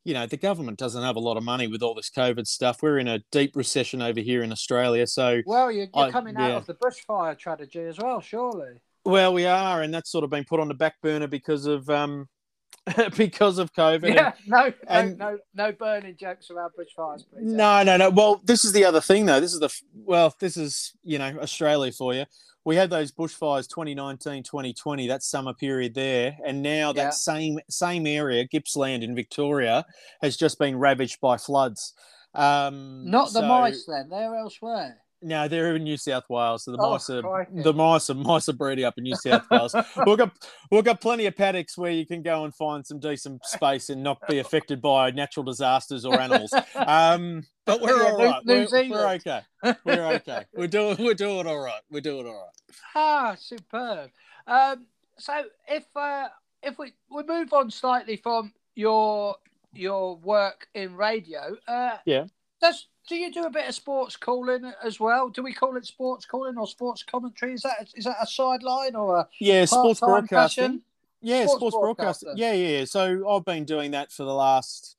[0.04, 2.83] you know the government doesn't have a lot of money with all this COVID stuff.
[2.83, 6.37] We're in a deep recession over here in Australia, so well you're, you're I, coming
[6.37, 6.57] out yeah.
[6.57, 8.81] of the bushfire tragedy as well, surely.
[9.04, 11.88] Well, we are, and that's sort of been put on the back burner because of
[11.88, 12.28] um
[13.16, 14.12] because of COVID.
[14.12, 17.22] Yeah, and, no, and, no, no, no burning jokes about bushfires.
[17.31, 17.44] Please.
[17.44, 18.11] No, no, no.
[18.11, 19.38] Well, this is the other thing, though.
[19.38, 22.24] This is the well, this is you know Australia for you
[22.68, 27.11] we had those bushfires 2019 2020 that summer period there and now that yeah.
[27.11, 29.87] same same area gippsland in victoria
[30.20, 31.94] has just been ravaged by floods
[32.35, 36.64] um, not the so, mice then they're elsewhere no, they're in New South Wales.
[36.64, 37.62] So the oh, mice are crikey.
[37.62, 39.74] the mice are mice are breeding up in New South Wales.
[40.07, 40.33] we've got
[40.70, 44.02] we've got plenty of paddocks where you can go and find some decent space and
[44.02, 46.52] not be affected by natural disasters or animals.
[46.74, 48.46] Um, but we're yeah, all right.
[48.46, 49.40] New, we're, we're, okay.
[49.85, 50.44] We're okay.
[50.54, 51.83] We're doing we're doing all right.
[51.90, 52.76] We're doing all right.
[52.94, 54.11] Ah, superb.
[54.46, 54.87] Um,
[55.18, 56.28] so if uh,
[56.62, 59.37] if we we move on slightly from your
[59.72, 62.26] your work in radio, uh, yeah,
[62.61, 65.29] does do you do a bit of sports calling as well?
[65.29, 67.55] Do we call it sports calling or sports commentary?
[67.55, 70.83] Is that is that a sideline or a yeah sports broadcasting?
[71.21, 72.33] Yeah, sports, sports broadcasting.
[72.37, 72.85] Yeah, yeah.
[72.85, 74.97] So I've been doing that for the last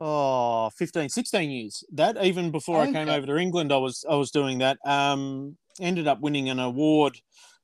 [0.00, 2.88] oh 15 16 years that even before okay.
[2.88, 6.48] i came over to england i was i was doing that um ended up winning
[6.48, 7.20] an award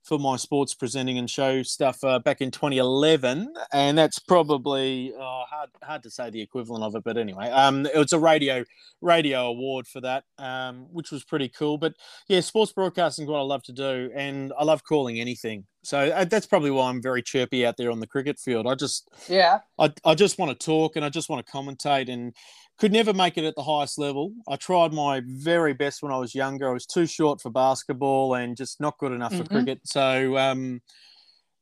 [0.07, 5.43] for my sports presenting and show stuff uh, back in 2011, and that's probably oh,
[5.49, 8.65] hard hard to say the equivalent of it, but anyway, um, it was a radio
[9.01, 11.77] radio award for that, um, which was pretty cool.
[11.77, 11.95] But
[12.29, 15.67] yeah, sports broadcasting is what I love to do, and I love calling anything.
[15.83, 18.67] So uh, that's probably why I'm very chirpy out there on the cricket field.
[18.67, 22.09] I just yeah, I I just want to talk and I just want to commentate
[22.09, 22.35] and
[22.79, 24.33] could never make it at the highest level.
[24.49, 26.69] I tried my very best when I was younger.
[26.69, 29.45] I was too short for basketball and just not good enough mm-hmm.
[29.45, 29.81] for cricket.
[29.85, 30.83] So, um,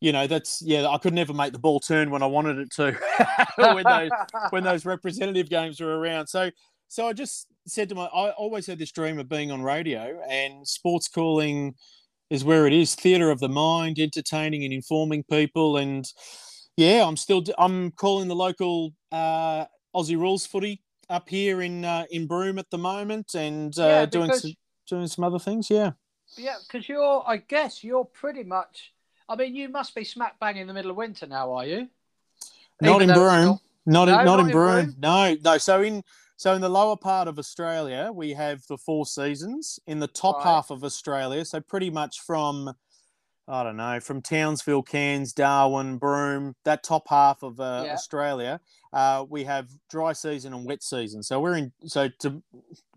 [0.01, 0.89] you know, that's yeah.
[0.89, 2.99] I could never make the ball turn when I wanted it to
[3.57, 4.11] when those
[4.51, 6.27] when those representative games were around.
[6.27, 6.51] So,
[6.89, 10.21] so I just said to my, I always had this dream of being on radio
[10.29, 11.75] and sports calling
[12.29, 12.95] is where it is.
[12.95, 16.05] Theatre of the mind, entertaining and informing people, and
[16.77, 22.05] yeah, I'm still I'm calling the local uh, Aussie rules footy up here in uh,
[22.11, 24.53] in Broome at the moment and uh, yeah, doing some,
[24.89, 25.71] doing some other things.
[25.71, 25.93] Yeah.
[26.37, 28.93] Yeah, because you're, I guess you're pretty much.
[29.29, 31.89] I mean, you must be smack bang in the middle of winter now, are you?
[32.81, 33.59] Not Even in Broome.
[33.87, 34.85] Not, not, in, not, not in Broome.
[34.87, 34.97] Broome.
[34.99, 35.59] No, no.
[35.59, 36.03] So in
[36.37, 39.79] so in the lower part of Australia, we have the four seasons.
[39.87, 40.45] In the top right.
[40.45, 42.75] half of Australia, so pretty much from
[43.47, 47.93] I don't know, from Townsville, Cairns, Darwin, Broome, that top half of uh, yeah.
[47.93, 48.61] Australia,
[48.93, 51.23] uh, we have dry season and wet season.
[51.23, 51.73] So we're in.
[51.85, 52.43] So to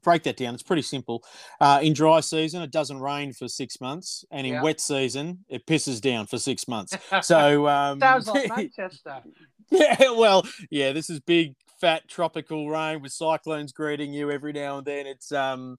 [0.04, 1.24] break that down, it's pretty simple.
[1.60, 4.64] Uh, in dry season, it doesn't rain for six months, and in yeah.
[4.64, 6.98] wet season, it pisses down for six months.
[7.22, 9.22] So um, sounds like Manchester.
[9.70, 14.78] Yeah, well, yeah, this is big, fat tropical rain with cyclones greeting you every now
[14.78, 15.08] and then.
[15.08, 15.78] It's um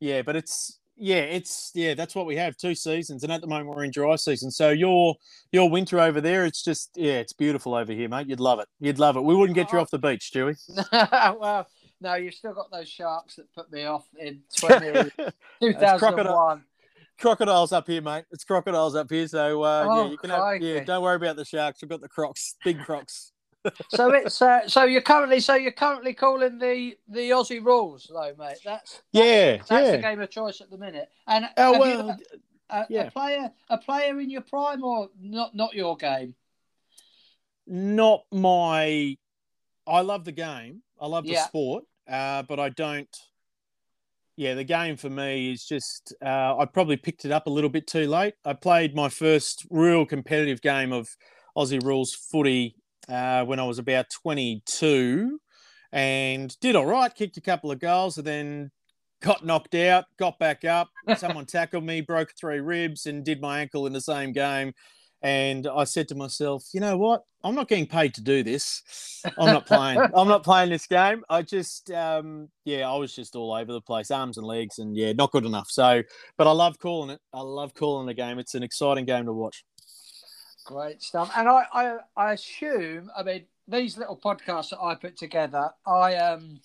[0.00, 3.46] yeah, but it's yeah, it's yeah, that's what we have two seasons, and at the
[3.46, 4.50] moment we're in dry season.
[4.50, 5.16] So your
[5.52, 8.28] your winter over there, it's just yeah, it's beautiful over here, mate.
[8.28, 8.68] You'd love it.
[8.80, 9.24] You'd love it.
[9.24, 9.82] We wouldn't get you oh.
[9.82, 10.56] off the beach, Stewie.
[11.40, 11.66] well,
[12.00, 15.10] no, you've still got those sharks that put me off in 20,
[15.60, 16.64] 2001
[17.18, 18.24] crocodiles up here, mate.
[18.30, 19.26] It's crocodiles up here.
[19.28, 20.84] So uh, oh, yeah, you can have, yeah.
[20.84, 21.82] Don't worry about the sharks.
[21.82, 23.32] We've got the crocs, big crocs.
[23.90, 28.34] So it's uh, so you're currently so you're currently calling the the Aussie rules though,
[28.38, 28.58] mate.
[28.64, 29.96] That's, yeah, that's, that's yeah.
[29.96, 31.08] the game of choice at the minute.
[31.26, 32.40] And oh well, you,
[32.70, 33.02] a, yeah.
[33.02, 36.34] a player a player in your prime or not not your game.
[37.66, 39.16] Not my.
[39.86, 40.82] I love the game.
[41.00, 41.46] I love the yeah.
[41.46, 43.14] sport, uh, but I don't
[44.38, 47.68] yeah, the game for me is just uh, I probably picked it up a little
[47.68, 48.34] bit too late.
[48.44, 51.08] I played my first real competitive game of
[51.56, 52.76] Aussie rules footy
[53.08, 55.38] uh, when I was about 22
[55.92, 58.70] and did all right, kicked a couple of goals, and then
[59.20, 60.90] got knocked out, got back up.
[61.16, 64.72] Someone tackled me, broke three ribs, and did my ankle in the same game.
[65.20, 67.24] And I said to myself, you know what?
[67.42, 69.22] I'm not getting paid to do this.
[69.36, 69.98] I'm not playing.
[70.14, 71.24] I'm not playing this game.
[71.28, 74.96] I just, um, yeah, I was just all over the place, arms and legs, and
[74.96, 75.68] yeah, not good enough.
[75.70, 76.02] So,
[76.36, 77.20] but I love calling it.
[77.32, 78.38] I love calling the game.
[78.38, 79.64] It's an exciting game to watch.
[80.68, 81.32] Great stuff.
[81.34, 86.16] And I, I, I assume, I mean, these little podcasts that I put together, I
[86.16, 86.60] um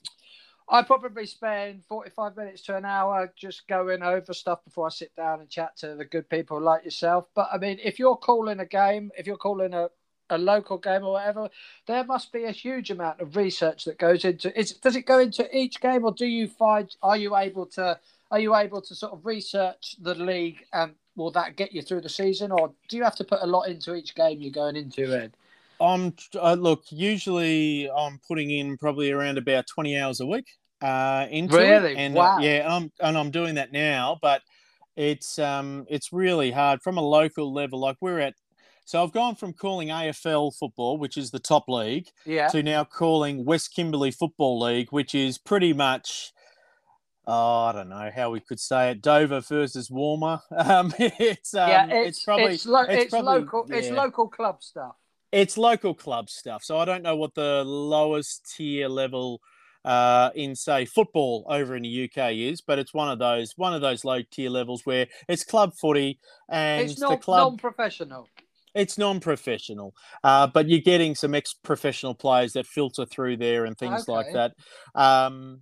[0.69, 5.15] I probably spend 45 minutes to an hour just going over stuff before I sit
[5.15, 7.27] down and chat to the good people like yourself.
[7.33, 9.87] But I mean, if you're calling a game, if you're calling a,
[10.29, 11.49] a local game or whatever,
[11.87, 15.19] there must be a huge amount of research that goes into Is, Does it go
[15.19, 17.97] into each game or do you find, are you able to,
[18.31, 22.01] are you able to sort of research the league and will that get you through
[22.01, 24.75] the season or do you have to put a lot into each game you're going
[24.75, 25.35] into, Ed?
[25.79, 26.83] I'm uh, look.
[26.89, 30.47] Usually, I'm putting in probably around about twenty hours a week
[30.81, 31.93] uh, into really?
[31.93, 32.37] it, and uh, wow.
[32.37, 34.19] uh, yeah, I'm and I'm doing that now.
[34.21, 34.41] But
[34.95, 37.79] it's um, it's really hard from a local level.
[37.79, 38.35] Like we're at,
[38.85, 42.49] so I've gone from calling AFL football, which is the top league, yeah.
[42.49, 46.32] to now calling West Kimberley Football League, which is pretty much
[47.25, 49.01] oh, I don't know how we could say it.
[49.01, 50.41] Dover versus Walmer.
[50.63, 53.65] Um, it's um, yeah, it's, it's probably it's, lo- it's, it's probably, local.
[53.69, 53.75] Yeah.
[53.75, 54.95] It's local club stuff.
[55.31, 56.63] It's local club stuff.
[56.63, 59.41] So I don't know what the lowest tier level
[59.85, 63.73] uh, in say football over in the UK is, but it's one of those one
[63.73, 68.27] of those low tier levels where it's club footy and it's not, the club non-professional.
[68.75, 74.03] It's non-professional, uh, but you're getting some ex-professional players that filter through there and things
[74.03, 74.11] okay.
[74.11, 74.53] like that.
[74.95, 75.61] Um,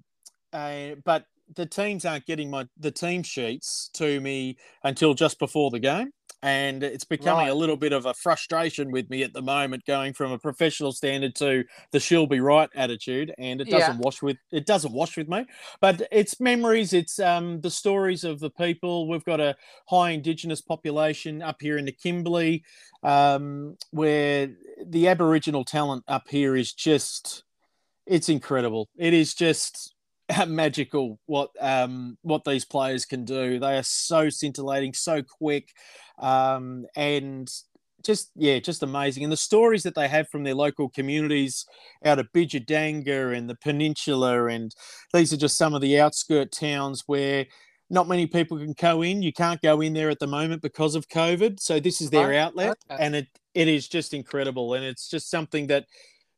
[0.53, 5.71] uh, but the teams aren't getting my the team sheets to me until just before
[5.71, 6.11] the game
[6.43, 7.51] and it's becoming right.
[7.51, 10.91] a little bit of a frustration with me at the moment going from a professional
[10.91, 14.01] standard to the she'll be right attitude and it doesn't yeah.
[14.01, 15.45] wash with it doesn't wash with me
[15.81, 19.55] but it's memories it's um the stories of the people we've got a
[19.87, 22.63] high indigenous population up here in the kimberley
[23.03, 24.49] um where
[24.85, 27.43] the aboriginal talent up here is just
[28.07, 29.93] it's incredible it is just
[30.47, 33.59] magical what um, what these players can do.
[33.59, 35.69] They are so scintillating, so quick,
[36.19, 37.49] um, and
[38.03, 39.23] just yeah, just amazing.
[39.23, 41.65] And the stories that they have from their local communities
[42.05, 44.73] out of Bidyadanga and the peninsula, and
[45.13, 47.45] these are just some of the outskirt towns where
[47.89, 49.21] not many people can go in.
[49.21, 51.59] You can't go in there at the moment because of COVID.
[51.59, 53.03] So this is their outlet, okay.
[53.03, 54.73] and it it is just incredible.
[54.73, 55.85] And it's just something that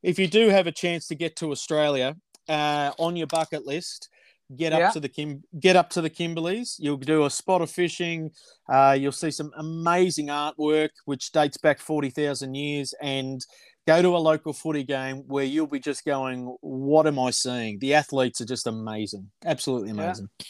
[0.01, 2.15] if you do have a chance to get to Australia,
[2.49, 4.09] uh, on your bucket list.
[4.55, 4.89] Get up yeah.
[4.91, 6.75] to the Kim, get up to the Kimberleys.
[6.77, 8.29] You'll do a spot of fishing.
[8.71, 13.43] Uh, you'll see some amazing artwork, which dates back forty thousand years, and
[13.87, 17.79] go to a local footy game where you'll be just going, "What am I seeing?"
[17.79, 20.29] The athletes are just amazing, absolutely amazing.
[20.39, 20.45] Yeah.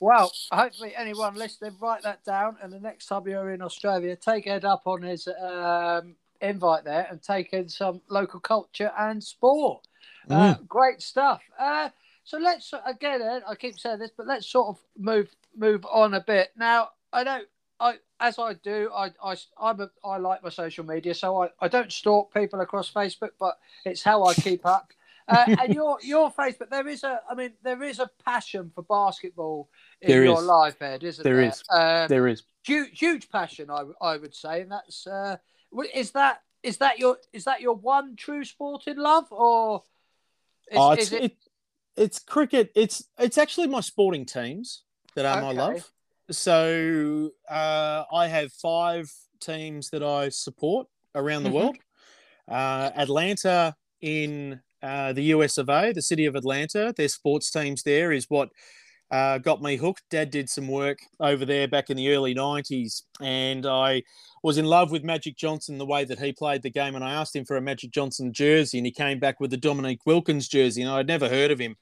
[0.00, 4.46] Well, hopefully, anyone listening, write that down, and the next time you're in Australia, take
[4.46, 9.87] Ed up on his um, invite there and take in some local culture and sport.
[10.30, 10.68] Uh, mm.
[10.68, 11.42] great stuff.
[11.58, 11.88] Uh,
[12.24, 16.20] so let's again, I keep saying this, but let's sort of move move on a
[16.20, 16.50] bit.
[16.56, 17.40] Now, I know
[17.80, 21.48] I as I do, I I I'm a, I like my social media, so I,
[21.60, 24.92] I don't stalk people across Facebook, but it's how I keep up.
[25.28, 28.80] Uh, and your your Facebook, there is a, I mean, there is a passion for
[28.80, 29.68] basketball
[30.00, 30.46] in there your is.
[30.46, 31.34] life, Ed, isn't there?
[31.34, 31.62] There is.
[31.68, 35.36] Uh, there is huge, huge passion, I I would say, and that's uh,
[35.94, 39.82] is that is that your is that your one true sport in love, or
[40.72, 41.22] oh, it's, it...
[41.24, 41.36] It,
[41.96, 42.70] it's cricket.
[42.74, 45.46] It's it's actually my sporting teams that are okay.
[45.46, 45.90] my love.
[46.30, 51.58] So uh, I have five teams that I support around the mm-hmm.
[51.58, 51.76] world.
[52.46, 57.82] Uh, Atlanta in uh, the US of A, the city of Atlanta, their sports teams
[57.82, 58.50] there is what
[59.10, 60.02] uh, got me hooked.
[60.10, 64.02] Dad did some work over there back in the early 90s, and I
[64.42, 66.94] was in love with Magic Johnson, the way that he played the game.
[66.94, 69.56] And I asked him for a Magic Johnson jersey, and he came back with the
[69.56, 71.76] Dominique Wilkins jersey, and I'd never heard of him.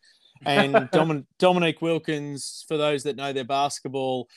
[0.44, 4.28] And Domin- Dominique Wilkins, for those that know their basketball,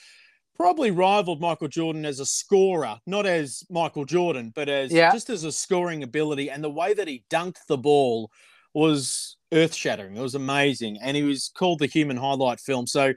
[0.55, 5.12] probably rivaled Michael Jordan as a scorer, not as Michael Jordan, but as yeah.
[5.12, 6.49] just as a scoring ability.
[6.49, 8.29] And the way that he dunked the ball
[8.73, 10.17] was earth shattering.
[10.17, 10.97] It was amazing.
[11.01, 12.88] And he was called the human highlight film.
[12.88, 13.13] So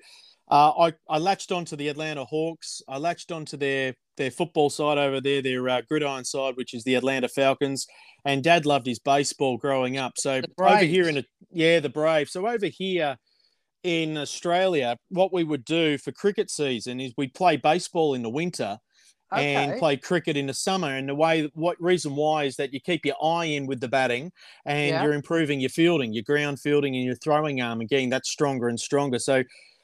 [0.52, 2.82] uh, I, I latched onto the Atlanta Hawks.
[2.86, 6.84] I latched onto their their football side over there, their uh, gridiron side, which is
[6.84, 7.86] the Atlanta Falcons.
[8.26, 10.12] And Dad loved his baseball growing up.
[10.18, 12.28] So over here in a yeah, the Brave.
[12.28, 13.16] So over here
[13.82, 18.28] in Australia, what we would do for cricket season is we'd play baseball in the
[18.28, 18.78] winter
[19.32, 19.54] okay.
[19.54, 20.94] and play cricket in the summer.
[20.94, 23.88] And the way, what reason why is that you keep your eye in with the
[23.88, 24.30] batting
[24.66, 25.02] and yeah.
[25.02, 28.68] you're improving your fielding, your ground fielding, and your throwing arm, and getting that stronger
[28.68, 29.18] and stronger.
[29.18, 29.42] So,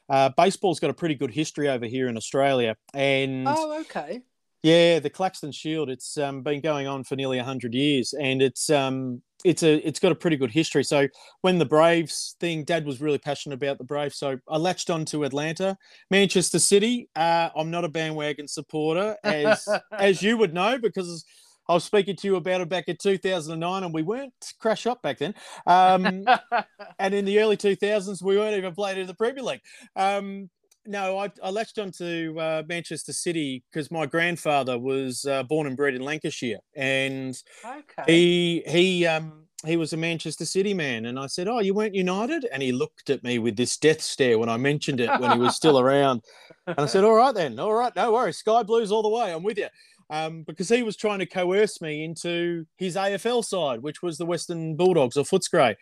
[0.09, 2.77] uh, baseball's got a pretty good history over here in Australia.
[2.94, 4.23] And oh, okay.
[4.62, 5.88] Yeah, the Claxton Shield.
[5.88, 10.01] It's um, been going on for nearly hundred years, and it's um, it's a it's
[10.01, 10.83] got a pretty good history.
[10.83, 11.07] So
[11.42, 15.05] when the Braves thing, Dad was really passionate about the Braves, so I latched on
[15.07, 15.77] to Atlanta,
[16.11, 17.09] Manchester City.
[17.14, 21.25] Uh, I'm not a bandwagon supporter, as as you would know, because
[21.68, 25.02] I was speaking to you about it back in 2009, and we weren't crash up
[25.02, 25.35] back then.
[25.66, 26.24] Um,
[26.98, 29.61] and in the early 2000s, we weren't even playing in the Premier League.
[29.94, 30.48] Um,
[30.87, 35.76] no, I, I latched onto uh, Manchester City because my grandfather was uh, born and
[35.76, 38.04] bred in Lancashire, and okay.
[38.07, 41.94] he he um he was a Manchester City man, and I said, "Oh, you weren't
[41.94, 45.33] United?" And he looked at me with this death stare when I mentioned it when
[45.33, 46.22] he was still around,
[46.66, 49.31] and I said, "All right then, all right, no worries, Sky Blues all the way,
[49.33, 49.68] I'm with you."
[50.11, 54.25] Um, because he was trying to coerce me into his AFL side, which was the
[54.25, 55.77] Western Bulldogs or Footscray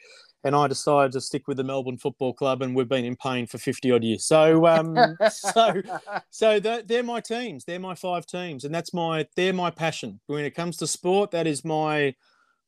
[0.47, 3.49] and I decided to stick with the Melbourne Football Club, and we've been in pain
[3.49, 4.25] for fifty odd years.
[4.25, 4.97] So, um,
[5.31, 5.83] so,
[6.31, 7.65] so they're my teams.
[7.65, 11.33] They're my five teams, and that's my they're my passion when it comes to sport.
[11.33, 12.15] That is my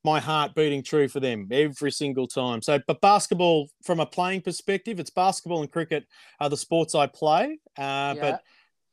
[0.04, 2.62] my heart beating true for them every single time.
[2.62, 6.04] So, but basketball, from a playing perspective, it's basketball and cricket
[6.40, 7.60] are the sports I play.
[7.78, 8.14] Uh, yeah.
[8.20, 8.42] But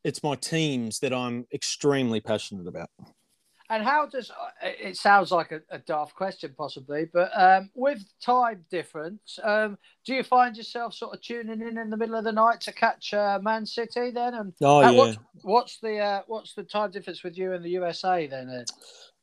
[0.06, 2.90] it's my teams that I'm extremely passionate about.
[3.72, 8.04] And how does uh, it sounds like a, a daft question, possibly, but um, with
[8.24, 12.24] time difference, um, do you find yourself sort of tuning in in the middle of
[12.24, 14.36] the night to catch uh, Man City then?
[14.36, 14.92] And oh, yeah.
[14.92, 18.66] What's, what's the uh, what's the time difference with you and the USA then?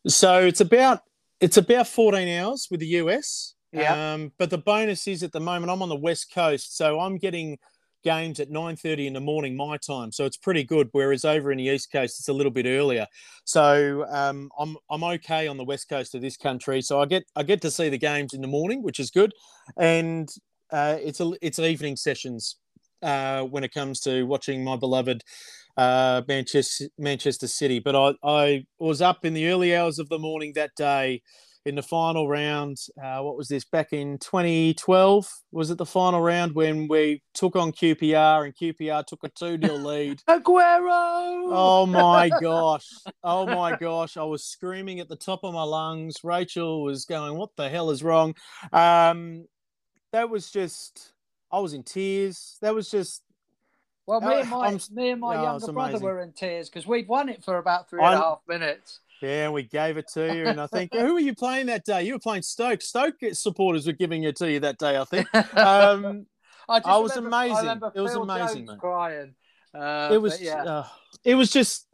[0.08, 1.02] So it's about
[1.40, 3.54] it's about fourteen hours with the US.
[3.72, 4.14] Yeah.
[4.14, 7.16] Um, but the bonus is at the moment I'm on the west coast, so I'm
[7.16, 7.58] getting
[8.02, 10.12] games at 9.30 in the morning my time.
[10.12, 13.06] So it's pretty good whereas over in the east coast it's a little bit earlier.
[13.44, 16.82] So um, I'm, I'm okay on the west coast of this country.
[16.82, 19.32] So i get i get to see the games in the morning which is good.
[19.78, 20.28] And
[20.72, 22.56] uh, it's a it's evening sessions
[23.02, 25.22] uh, when it comes to watching my beloved
[25.76, 27.78] uh, Manchester Manchester City.
[27.78, 31.22] But I, I was up in the early hours of the morning that day
[31.64, 32.78] in the final round.
[33.02, 33.64] Uh, what was this?
[33.64, 39.06] Back in 2012, was it the final round when we took on QPR and QPR
[39.06, 40.22] took a 2 0 lead?
[40.28, 41.48] Aguero!
[41.50, 42.86] Oh my gosh.
[43.22, 44.16] Oh my gosh.
[44.16, 46.16] I was screaming at the top of my lungs.
[46.24, 48.34] Rachel was going, What the hell is wrong?
[48.72, 49.46] Um,
[50.12, 51.12] that was just,
[51.50, 52.58] I was in tears.
[52.60, 53.22] That was just
[54.06, 57.06] well, me and my, me and my oh, younger brother were in tears because we'd
[57.06, 59.00] won it for about three and a half minutes.
[59.22, 62.02] Yeah, we gave it to you, and I think who were you playing that day?
[62.02, 62.82] You were playing Stoke.
[62.82, 65.32] Stoke supporters were giving it to you that day, I think.
[65.56, 66.26] Um,
[66.68, 67.68] I, I was remember, amazing.
[67.68, 68.78] I it was Phil amazing, man.
[68.78, 69.34] Crying.
[69.74, 70.40] Uh, it was.
[70.40, 70.64] Yeah.
[70.64, 70.86] Uh,
[71.24, 71.86] it was just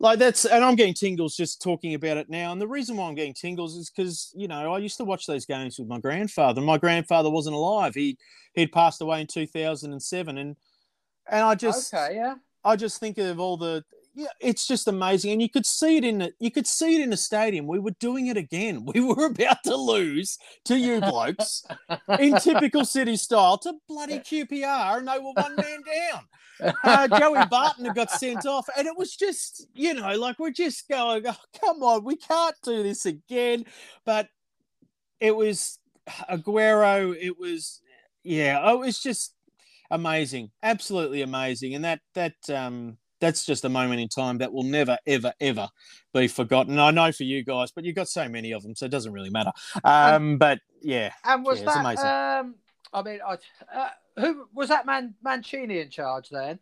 [0.00, 2.52] like that's, and I'm getting tingles just talking about it now.
[2.52, 5.26] And the reason why I'm getting tingles is because you know I used to watch
[5.26, 6.60] those games with my grandfather.
[6.60, 7.94] My grandfather wasn't alive.
[7.94, 8.18] He
[8.54, 10.56] he'd passed away in 2007, and
[11.30, 12.34] and I just okay, yeah.
[12.64, 16.04] I just think of all the yeah, it's just amazing, and you could see it
[16.04, 17.66] in the you could see it in the stadium.
[17.66, 18.84] We were doing it again.
[18.94, 21.64] We were about to lose to you blokes
[22.18, 26.74] in typical City style to bloody QPR, and they were one man down.
[26.82, 30.50] Uh, Joey Barton had got sent off, and it was just you know like we're
[30.50, 33.64] just going, oh, come on, we can't do this again.
[34.04, 34.28] But
[35.20, 35.78] it was
[36.30, 37.16] Aguero.
[37.18, 37.80] It was
[38.24, 39.34] yeah, it was just
[39.90, 44.62] amazing, absolutely amazing, and that that um that's just a moment in time that will
[44.62, 45.68] never, ever, ever
[46.14, 46.78] be forgotten.
[46.78, 49.12] I know for you guys, but you've got so many of them, so it doesn't
[49.12, 49.52] really matter.
[49.84, 52.40] Um, but yeah, and was yeah, that?
[52.40, 52.54] Um,
[52.92, 53.36] I mean, I,
[53.76, 56.58] uh, who was that man Mancini in charge then?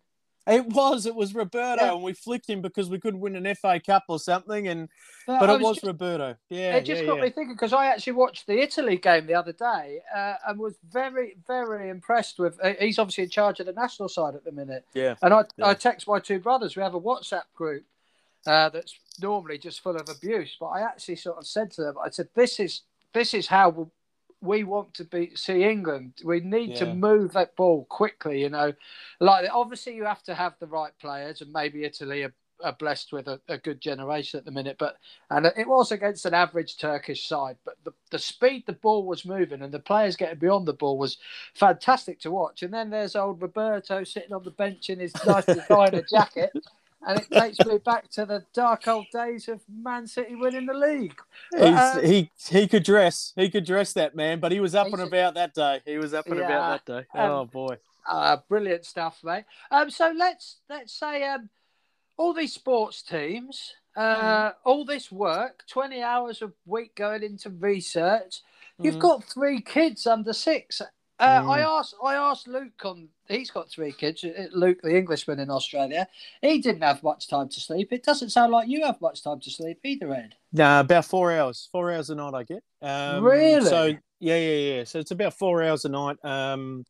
[0.46, 1.06] It was.
[1.06, 1.92] It was Roberto, yeah.
[1.94, 4.68] and we flicked him because we couldn't win an FA Cup or something.
[4.68, 4.88] And
[5.26, 6.36] but, but it was, just, Roberto.
[6.48, 7.22] Yeah, it just yeah, got yeah.
[7.24, 10.76] me thinking because I actually watched the Italy game the other day uh, and was
[10.88, 12.58] very, very impressed with.
[12.62, 14.84] Uh, he's obviously in charge of the national side at the minute.
[14.94, 15.16] Yeah.
[15.22, 15.44] And I.
[15.62, 16.76] I text my two brothers.
[16.76, 17.84] We have a WhatsApp group
[18.46, 21.96] uh, that's normally just full of abuse, but I actually sort of said to them,
[22.02, 22.82] I said, "This is
[23.12, 23.88] this is how
[24.40, 26.14] we want to be see England.
[26.24, 26.80] We need yeah.
[26.80, 28.40] to move that ball quickly.
[28.40, 28.72] You know,
[29.20, 33.12] like obviously you have to have the right players, and maybe Italy are, are blessed
[33.12, 34.76] with a, a, good generation at the minute.
[34.78, 34.96] But
[35.30, 39.24] and it was against an average Turkish side, but the, the speed the ball was
[39.24, 41.18] moving and the players getting beyond the ball was
[41.54, 42.62] fantastic to watch.
[42.62, 46.52] And then there's old Roberto sitting on the bench in his nice designer jacket
[47.06, 50.74] and it takes me back to the dark old days of Man City winning the
[50.74, 51.14] league.
[51.56, 55.00] Uh, he he could dress, he could dress that man, but he was up and
[55.00, 55.80] about that day.
[55.86, 57.06] He was up and yeah, about that day.
[57.14, 57.76] Oh um, boy,
[58.08, 59.44] uh, brilliant stuff, mate.
[59.70, 61.48] Um, so let's let's say um,
[62.16, 64.54] all these sports teams, uh, mm.
[64.64, 68.40] all this work, twenty hours a week going into research.
[68.80, 69.00] You've mm.
[69.00, 70.82] got three kids under six.
[71.18, 71.50] Uh, mm.
[71.50, 74.22] I asked I asked Luke on he's got three kids.
[74.22, 76.06] Uh, Luke, the Englishman in Australia,
[76.42, 77.92] he didn't have much time to sleep.
[77.92, 80.34] It doesn't sound like you have much time to sleep either, Ed.
[80.52, 81.68] Nah, about four hours.
[81.72, 82.62] Four hours a night I get.
[82.82, 83.66] Um, really?
[83.66, 83.86] So
[84.20, 84.84] yeah, yeah, yeah.
[84.84, 86.16] So it's about four hours a night.
[86.22, 86.84] Um,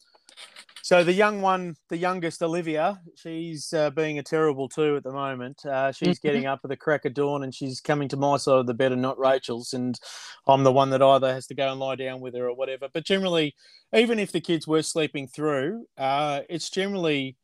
[0.86, 5.10] so the young one, the youngest Olivia, she's uh, being a terrible two at the
[5.10, 5.66] moment.
[5.66, 6.52] Uh, she's getting mm-hmm.
[6.52, 8.92] up at the crack of dawn and she's coming to my side of the bed
[8.92, 9.72] and not Rachel's.
[9.72, 9.98] And
[10.46, 12.86] I'm the one that either has to go and lie down with her or whatever.
[12.94, 13.56] But generally,
[13.92, 17.36] even if the kids were sleeping through, uh, it's generally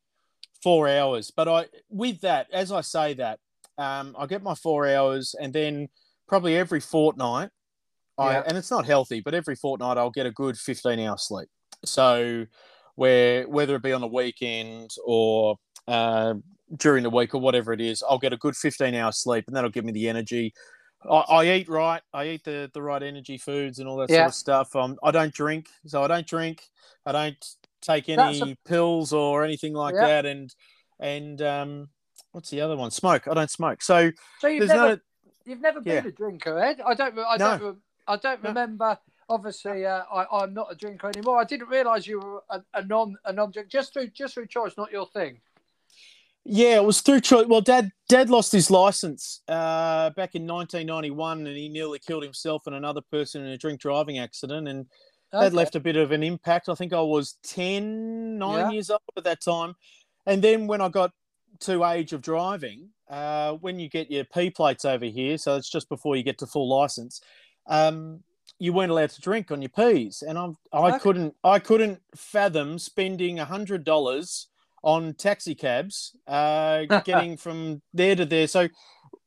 [0.62, 1.32] four hours.
[1.32, 3.40] But I, with that, as I say that,
[3.76, 5.88] um, I get my four hours and then
[6.28, 7.50] probably every fortnight,
[8.16, 8.42] I, yeah.
[8.46, 11.48] and it's not healthy, but every fortnight I'll get a good 15 hour sleep.
[11.84, 12.46] So
[12.94, 15.56] where whether it be on a weekend or
[15.88, 16.34] uh,
[16.76, 19.56] during the week or whatever it is, I'll get a good 15 hours sleep and
[19.56, 20.54] that'll give me the energy.
[21.08, 22.02] I, I eat right.
[22.12, 24.18] I eat the, the right energy foods and all that yeah.
[24.18, 24.76] sort of stuff.
[24.76, 26.62] Um, I don't drink, so I don't drink.
[27.04, 27.44] I don't
[27.80, 28.68] take any a...
[28.68, 30.06] pills or anything like yeah.
[30.06, 30.26] that.
[30.26, 30.54] And
[31.00, 31.88] and um,
[32.30, 32.90] what's the other one?
[32.90, 33.26] Smoke.
[33.28, 33.82] I don't smoke.
[33.82, 34.98] So, so you've never no...
[35.44, 36.08] you've never been yeah.
[36.08, 36.80] a drinker, Ed?
[36.86, 37.18] I don't.
[37.18, 37.62] I don't.
[37.62, 37.76] No.
[38.06, 38.98] I don't remember
[39.32, 41.40] obviously uh, I, am not a drinker anymore.
[41.40, 44.74] I didn't realise you were a, a, non a non just through just through choice,
[44.76, 45.40] not your thing.
[46.44, 47.46] Yeah, it was through choice.
[47.46, 52.66] Well, Dad Dad lost his license uh, back in 1991, and he nearly killed himself
[52.66, 54.86] and another person in a drink driving accident, and
[55.32, 55.44] okay.
[55.44, 56.68] that left a bit of an impact.
[56.68, 58.70] I think I was 10, 9 yeah.
[58.70, 59.74] years old at that time,
[60.26, 61.12] and then when I got
[61.60, 65.70] to age of driving, uh, when you get your P plates over here, so it's
[65.70, 67.20] just before you get to full license.
[67.68, 68.24] Um,
[68.62, 70.98] you weren't allowed to drink on your P's, and I'm, I okay.
[71.00, 74.46] couldn't I couldn't fathom spending a hundred dollars
[74.84, 78.46] on taxi cabs, uh, getting from there to there.
[78.46, 78.68] So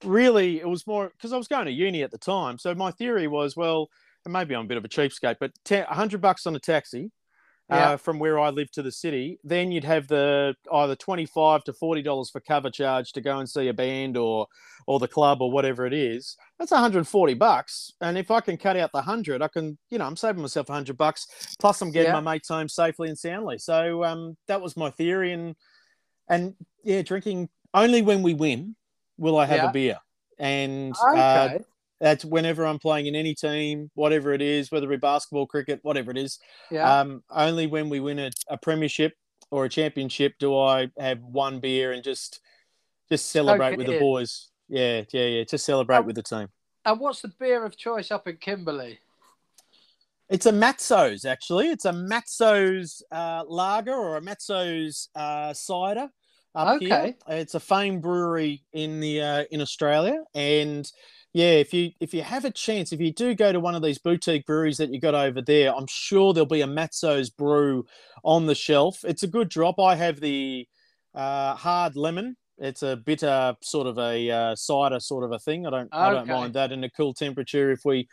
[0.06, 2.58] really, it was more because I was going to uni at the time.
[2.58, 3.90] So my theory was, well,
[4.26, 7.12] maybe I'm a bit of a cheapskate, but a hundred bucks on a taxi
[7.70, 7.92] yeah.
[7.92, 9.40] uh, from where I live to the city.
[9.44, 13.40] Then you'd have the either twenty five to forty dollars for cover charge to go
[13.40, 14.48] and see a band or
[14.88, 16.38] or the club or whatever it is.
[16.60, 17.92] That's one hundred and forty bucks.
[18.02, 20.68] And if I can cut out the hundred, I can you know I'm saving myself
[20.68, 21.28] hundred bucks.
[21.60, 22.20] Plus I'm getting yeah.
[22.20, 23.58] my mates home safely and soundly.
[23.58, 25.34] So um, that was my theory.
[25.34, 25.56] And
[26.30, 28.76] and yeah, drinking only when we win
[29.18, 29.70] will I have yeah.
[29.70, 30.00] a beer.
[30.38, 31.56] And uh, okay.
[31.56, 31.60] uh,
[32.00, 35.80] that's whenever I'm playing in any team, whatever it is, whether it be basketball, cricket,
[35.84, 36.40] whatever it is.
[36.70, 37.00] Yeah.
[37.00, 39.14] Um, only when we win a, a, premiership
[39.50, 42.42] or a championship do I have one beer and just
[43.10, 44.50] just celebrate with the boys.
[44.68, 45.44] Yeah, yeah, yeah.
[45.44, 46.48] Just celebrate with the team.
[46.84, 49.00] And what's the beer of choice up in Kimberley?
[50.30, 51.70] It's a Matso's actually.
[51.70, 56.10] It's a Matso's uh, lager or a Matso's uh, cider
[56.56, 56.88] up okay.
[56.88, 57.16] here.
[57.30, 60.90] It's a famed brewery in the uh, in Australia, and
[61.36, 63.82] yeah, if you if you have a chance, if you do go to one of
[63.82, 67.86] these boutique breweries that you got over there, I'm sure there'll be a Matso's brew
[68.24, 69.04] on the shelf.
[69.04, 69.78] It's a good drop.
[69.78, 70.66] I have the
[71.14, 72.38] uh, hard lemon.
[72.58, 75.68] It's a bitter sort of a uh, cider sort of a thing.
[75.68, 75.98] I don't okay.
[75.98, 78.08] I don't mind that in a cool temperature if we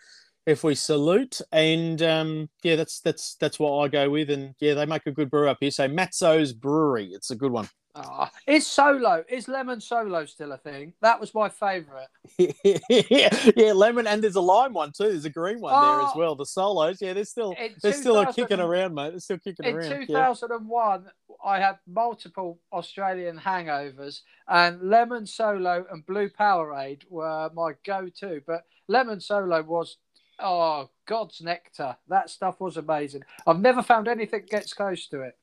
[0.44, 1.40] if we salute.
[1.52, 4.30] And um, yeah, that's that's that's what I go with.
[4.30, 5.70] And yeah, they make a good brew up here.
[5.70, 7.68] So Matso's Brewery, it's a good one.
[7.94, 10.94] Ah, oh, is solo is lemon solo still a thing?
[11.02, 12.08] That was my favourite.
[12.38, 15.10] yeah, lemon, and there's a lime one too.
[15.10, 16.18] There's a green one oh, there as oh.
[16.18, 16.34] well.
[16.34, 19.10] The solos, yeah, they're still they're still kicking around, mate.
[19.10, 19.92] They're still kicking in around.
[19.92, 21.34] In 2001, yeah.
[21.44, 28.40] I had multiple Australian hangovers, and lemon solo and blue Powerade were my go-to.
[28.46, 29.98] But lemon solo was
[30.38, 31.96] oh God's nectar.
[32.08, 33.24] That stuff was amazing.
[33.46, 35.36] I've never found anything that gets close to it.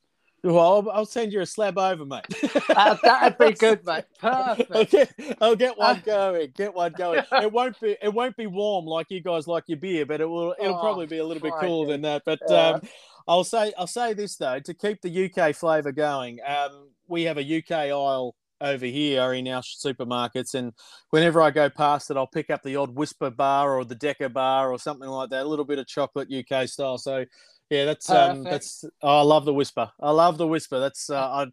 [0.44, 2.26] Well, I'll, I'll, send you a slab over, mate.
[2.70, 4.06] uh, that'd be good, mate.
[4.20, 4.72] Perfect.
[4.72, 6.52] I'll get, I'll get one going.
[6.56, 7.24] Get one going.
[7.32, 10.30] It won't be it won't be warm like you guys like your beer, but it
[10.30, 10.56] will.
[10.60, 12.24] It'll oh, probably be a little bit cooler than that.
[12.26, 12.70] But yeah.
[12.70, 12.82] um,
[13.28, 16.40] I'll say I'll say this though to keep the UK flavour going.
[16.46, 20.74] Um, we have a UK aisle over here in our supermarkets, and
[21.10, 24.30] whenever I go past it, I'll pick up the odd Wispa bar or the Decker
[24.30, 26.98] bar or something like that, a little bit of chocolate UK style.
[26.98, 27.26] So
[27.70, 28.86] yeah, that's um, that's.
[29.02, 29.92] Oh, I love the Wispa.
[30.00, 30.80] I love the Wispa.
[30.80, 31.46] That's uh, I,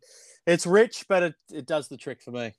[0.46, 2.52] it's rich, but it, it does the trick for me.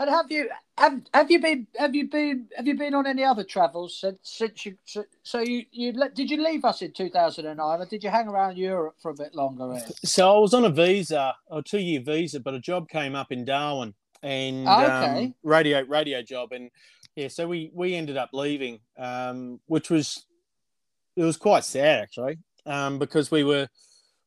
[0.00, 3.22] And have you have have you been have you been have you been on any
[3.22, 4.76] other travels since since you
[5.22, 8.10] so you you did you leave us in two thousand and nine or did you
[8.10, 9.78] hang around Europe for a bit longer?
[10.04, 13.30] So I was on a visa, a two year visa, but a job came up
[13.30, 15.24] in Darwin and oh, okay.
[15.26, 16.70] um, radio radio job and
[17.14, 20.26] yeah, so we we ended up leaving, um, which was
[21.14, 23.68] it was quite sad actually um, because we were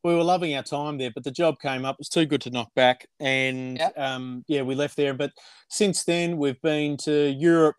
[0.04, 1.96] we were loving our time there, but the job came up.
[1.96, 3.98] It was too good to knock back, and yep.
[3.98, 5.16] um, yeah, we left there.
[5.16, 5.32] But
[5.70, 7.78] since then, we've been to Europe.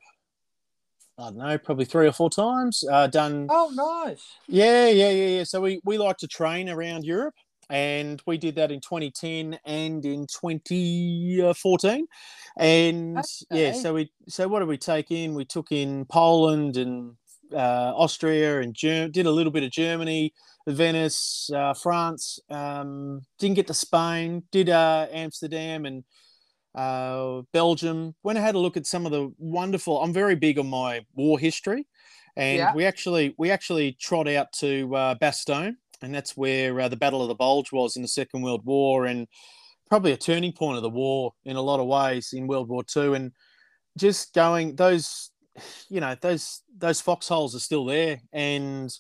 [1.18, 2.84] I don't know, probably three or four times.
[2.90, 3.46] Uh, done.
[3.48, 4.22] Oh, nice.
[4.48, 5.44] Yeah, yeah, yeah, yeah.
[5.44, 7.34] So we we like to train around Europe,
[7.70, 12.06] and we did that in 2010 and in 2014.
[12.58, 13.24] And okay.
[13.50, 15.34] yeah, so we so what did we take in?
[15.34, 17.14] We took in Poland and
[17.52, 20.32] uh, Austria and Germ- did a little bit of Germany,
[20.66, 22.38] Venice, uh, France.
[22.50, 24.42] Um, didn't get to Spain.
[24.50, 26.04] Did uh, Amsterdam and
[26.76, 28.14] uh, Belgium.
[28.22, 30.02] Went and had a look at some of the wonderful.
[30.02, 31.86] I'm very big on my war history,
[32.36, 32.74] and yeah.
[32.74, 37.22] we actually we actually trot out to uh, Bastogne, and that's where uh, the Battle
[37.22, 39.26] of the Bulge was in the Second World War, and
[39.88, 42.84] probably a turning point of the war in a lot of ways in World War
[42.84, 43.32] Two, and
[43.96, 45.30] just going those
[45.88, 48.92] you know those those foxholes are still there, and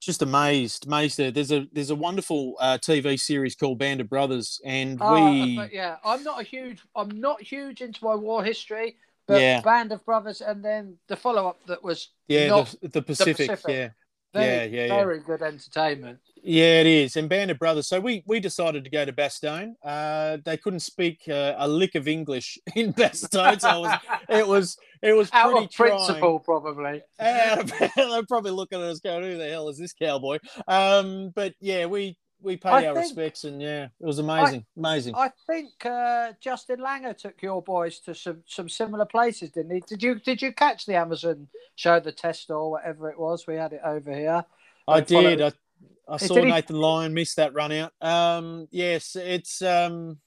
[0.00, 1.18] just amazed, amazed.
[1.18, 1.30] There.
[1.30, 5.68] There's a there's a wonderful uh, TV series called Band of Brothers, and oh, we
[5.72, 8.96] yeah, I'm not a huge I'm not huge into my war history,
[9.26, 9.60] but yeah.
[9.60, 13.56] Band of Brothers, and then the follow up that was yeah the, the, Pacific, the,
[13.56, 13.88] Pacific, yeah.
[14.32, 15.22] Very, yeah, yeah, very yeah.
[15.26, 16.18] good entertainment.
[16.42, 17.16] Yeah, it is.
[17.16, 17.88] And Band of Brothers.
[17.88, 19.74] So we we decided to go to Bastogne.
[19.84, 24.46] Uh, they couldn't speak uh, a lick of English in Bastogne, so it was it
[24.46, 27.02] was it was out pretty of principle, probably.
[27.18, 31.54] Of, they're probably looking at us going, "Who the hell is this cowboy?" Um, but
[31.60, 35.14] yeah, we we paid I our think, respects, and yeah, it was amazing, I, amazing.
[35.14, 39.80] I think uh, Justin Langer took your boys to some some similar places, didn't he?
[39.80, 43.46] Did you did you catch the Amazon show, the test or whatever it was?
[43.46, 44.44] We had it over here.
[44.88, 45.40] I did.
[45.40, 45.52] I,
[46.08, 46.82] I saw Nathan he...
[46.82, 47.92] Lyon miss that run out.
[48.00, 50.18] Um, yes, it's um,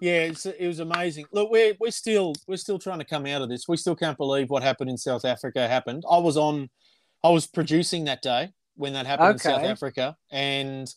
[0.00, 1.26] yeah, it's, it was amazing.
[1.32, 3.68] Look, we're we're still we're still trying to come out of this.
[3.68, 6.04] We still can't believe what happened in South Africa happened.
[6.10, 6.68] I was on,
[7.22, 9.50] I was producing that day when that happened okay.
[9.50, 10.88] in South Africa, and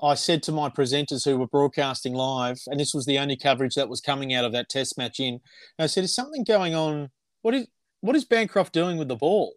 [0.00, 3.74] I said to my presenters who were broadcasting live, and this was the only coverage
[3.74, 5.40] that was coming out of that Test match in.
[5.78, 7.10] I said, "Is something going on?
[7.42, 7.66] What is
[8.00, 9.54] what is Bancroft doing with the ball?"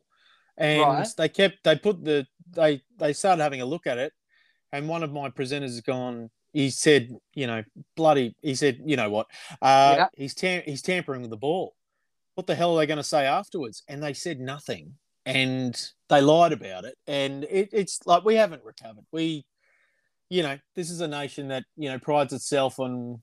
[0.57, 1.07] And right.
[1.17, 4.13] they kept they put the they they started having a look at it,
[4.71, 6.29] and one of my presenters has gone.
[6.53, 7.63] He said, "You know,
[7.95, 9.27] bloody." He said, "You know what?
[9.61, 10.07] Uh, yeah.
[10.15, 11.75] He's tam- he's tampering with the ball.
[12.35, 14.93] What the hell are they going to say afterwards?" And they said nothing
[15.26, 16.95] and they lied about it.
[17.07, 19.05] And it, it's like we haven't recovered.
[19.11, 19.45] We,
[20.30, 23.22] you know, this is a nation that you know prides itself on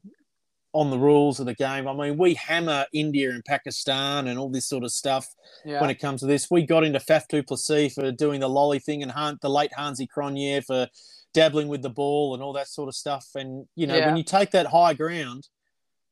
[0.76, 1.88] on the rules of the game.
[1.88, 5.26] I mean, we hammer India and Pakistan and all this sort of stuff
[5.64, 5.80] yeah.
[5.80, 6.50] when it comes to this.
[6.50, 9.72] We got into Faf du Plessis for doing the lolly thing and Han, the late
[9.74, 10.86] Hansi Cronje for
[11.32, 13.26] dabbling with the ball and all that sort of stuff.
[13.34, 14.06] And, you know, yeah.
[14.06, 15.48] when you take that high ground,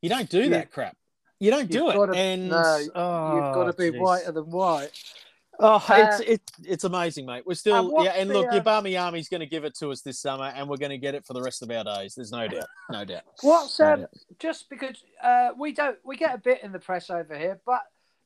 [0.01, 0.49] you don't do yeah.
[0.49, 0.97] that crap.
[1.41, 2.07] You don't do you've it.
[2.07, 4.01] To, and no, oh, you've got to be geez.
[4.01, 4.91] whiter than white.
[5.61, 7.45] Oh, it's uh, it, it's amazing, mate.
[7.47, 10.01] We're still yeah, and look, the, your Barmy Army's going to give it to us
[10.01, 12.15] this summer, and we're going to get it for the rest of our days.
[12.15, 13.23] There's no doubt, no doubt.
[13.43, 14.11] What's no um, doubt.
[14.39, 17.83] just because uh, we don't we get a bit in the press over here, but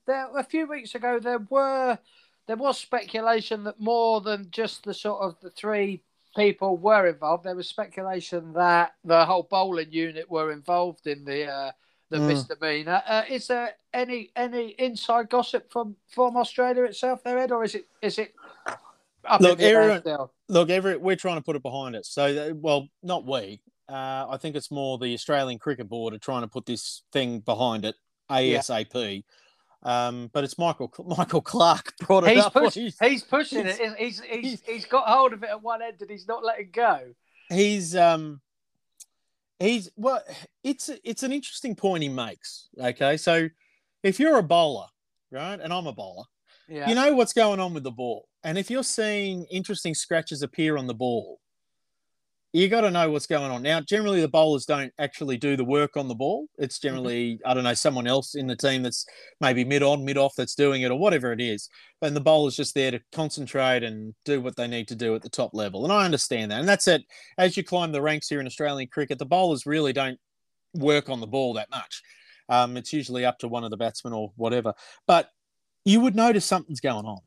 [0.06, 1.98] there a few weeks ago there were
[2.46, 6.02] there was speculation that more than just the sort of the three
[6.36, 7.44] people were involved.
[7.44, 11.46] There was speculation that the whole bowling unit were involved in the.
[11.46, 11.72] Uh,
[12.10, 12.28] the mm.
[12.28, 13.02] misdemeanor.
[13.06, 17.74] Uh, is there any any inside gossip from from Australia itself, there, Ed, or is
[17.74, 18.34] it is it?
[19.40, 22.08] look, everyone, look, every, we're trying to put it behind us.
[22.08, 23.60] So, uh, well, not we.
[23.88, 27.40] Uh, I think it's more the Australian Cricket Board are trying to put this thing
[27.40, 27.94] behind it
[28.30, 28.94] ASAP.
[28.94, 29.20] Yeah.
[29.82, 32.52] Um, but it's Michael Michael Clarke brought it he's up.
[32.52, 33.98] Push, he's, he's, pushing he's, it.
[33.98, 37.14] He's, he's he's got hold of it at one end and he's not letting go.
[37.48, 38.40] He's um
[39.58, 40.22] he's well
[40.62, 43.48] it's it's an interesting point he makes okay so
[44.02, 44.86] if you're a bowler
[45.30, 46.24] right and i'm a bowler
[46.68, 46.88] yeah.
[46.88, 50.76] you know what's going on with the ball and if you're seeing interesting scratches appear
[50.76, 51.40] on the ball
[52.52, 53.62] you got to know what's going on.
[53.62, 56.46] Now, generally, the bowlers don't actually do the work on the ball.
[56.56, 56.88] It's mm-hmm.
[56.88, 57.40] generally.
[57.44, 59.04] I don't know, someone else in the team that's
[59.40, 61.68] maybe mid on, mid off that's doing it or whatever it is.
[62.00, 65.22] And the bowler's just there to concentrate and do what they need to do at
[65.22, 65.84] the top level.
[65.84, 66.60] And I understand that.
[66.60, 67.02] And that's it.
[67.36, 70.18] As you climb the ranks here in Australian cricket, the bowlers really don't
[70.74, 72.02] work on the ball that much.
[72.48, 74.72] Um, it's usually up to one of the batsmen or whatever.
[75.06, 75.28] But
[75.84, 77.18] you would notice something's going on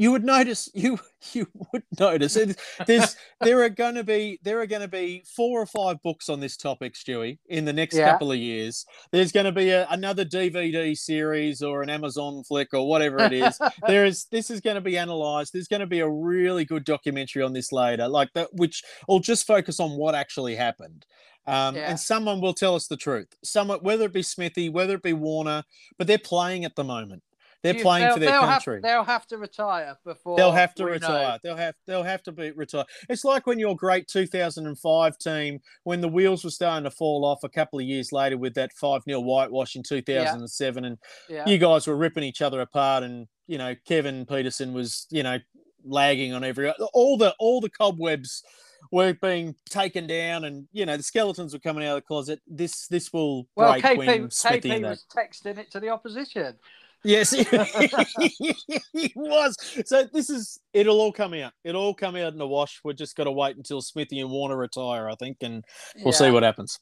[0.00, 0.98] you would notice you
[1.32, 2.38] you would notice.
[2.86, 6.30] There's there are going to be there are going to be four or five books
[6.30, 8.10] on this topic stewie in the next yeah.
[8.10, 8.86] couple of years.
[9.12, 13.34] There's going to be a, another dvd series or an amazon flick or whatever it
[13.34, 13.58] is.
[13.86, 15.52] There is this is going to be analyzed.
[15.52, 19.20] There's going to be a really good documentary on this later like that which will
[19.20, 21.04] just focus on what actually happened.
[21.46, 21.90] Um, yeah.
[21.90, 23.28] and someone will tell us the truth.
[23.44, 25.64] Someone whether it be smithy whether it be warner
[25.98, 27.22] but they're playing at the moment
[27.62, 28.76] they're you, playing for their they'll country.
[28.76, 31.28] Have, they'll have to retire before they'll have to retire.
[31.28, 31.38] Know.
[31.42, 32.86] They'll have they'll have to be retired.
[33.08, 37.44] It's like when your great 2005 team, when the wheels were starting to fall off
[37.44, 40.88] a couple of years later with that five 0 whitewash in 2007, yeah.
[40.88, 40.98] and
[41.28, 41.46] yeah.
[41.46, 45.38] you guys were ripping each other apart, and you know Kevin Pietersen was you know
[45.84, 48.42] lagging on every all the all the cobwebs
[48.90, 52.40] were being taken down, and you know the skeletons were coming out of the closet.
[52.46, 56.56] This this will well, break KP, when Smithy KP was texting it to the opposition.
[57.02, 57.30] Yes,
[58.92, 59.56] he was.
[59.86, 61.52] So this is it'll all come out.
[61.64, 62.80] It'll all come out in the wash.
[62.84, 65.64] We're just got to wait until Smithy and Warner retire, I think, and
[65.96, 66.18] we'll yeah.
[66.18, 66.78] see what happens.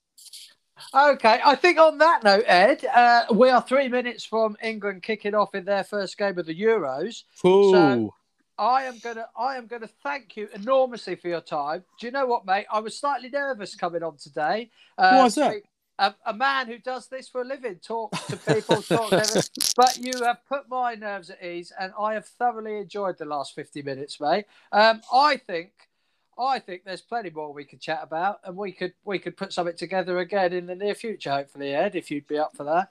[0.94, 5.34] Okay, I think on that note, Ed, uh, we are three minutes from England kicking
[5.34, 7.24] off in their first game of the Euros.
[7.44, 7.72] Ooh.
[7.72, 8.14] So
[8.58, 11.84] I am gonna, I am gonna thank you enormously for your time.
[12.00, 12.66] Do you know what, mate?
[12.72, 14.70] I was slightly nervous coming on today.
[14.96, 15.62] Uh, Why's that?
[15.98, 20.12] A, a, man who does this for a living, talks to people, talks but you
[20.24, 24.20] have put my nerves at ease, and I have thoroughly enjoyed the last fifty minutes,
[24.20, 24.46] mate.
[24.72, 25.72] Um, I think,
[26.38, 29.52] I think there's plenty more we could chat about, and we could we could put
[29.52, 32.90] something together again in the near future, hopefully, Ed, if you'd be up for that.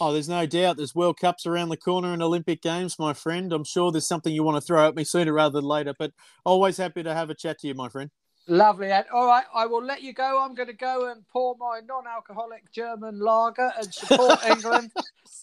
[0.00, 0.76] Oh, there's no doubt.
[0.76, 3.52] There's World Cups around the corner and Olympic Games, my friend.
[3.52, 6.12] I'm sure there's something you want to throw at me sooner rather than later, but
[6.44, 8.10] always happy to have a chat to you, my friend.
[8.48, 9.06] Lovely, Ed.
[9.12, 10.40] All right, I will let you go.
[10.40, 14.92] I'm going to go and pour my non-alcoholic German lager and support England.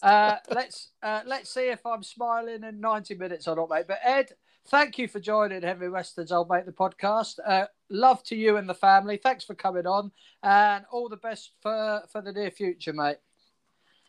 [0.02, 3.86] Uh, let's uh, let's see if I'm smiling in 90 minutes or not, mate.
[3.88, 4.32] But Ed,
[4.68, 7.38] thank you for joining Henry Weston's Old Mate the podcast.
[7.44, 9.16] Uh, love to you and the family.
[9.16, 13.16] Thanks for coming on, and all the best for for the near future, mate.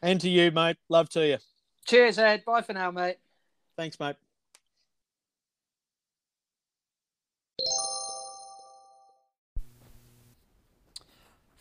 [0.02, 0.78] And to you, mate.
[0.90, 1.38] Love to you.
[1.86, 2.44] Cheers, Ed.
[2.46, 3.18] Bye for now, mate.
[3.78, 4.18] Thanks, mate.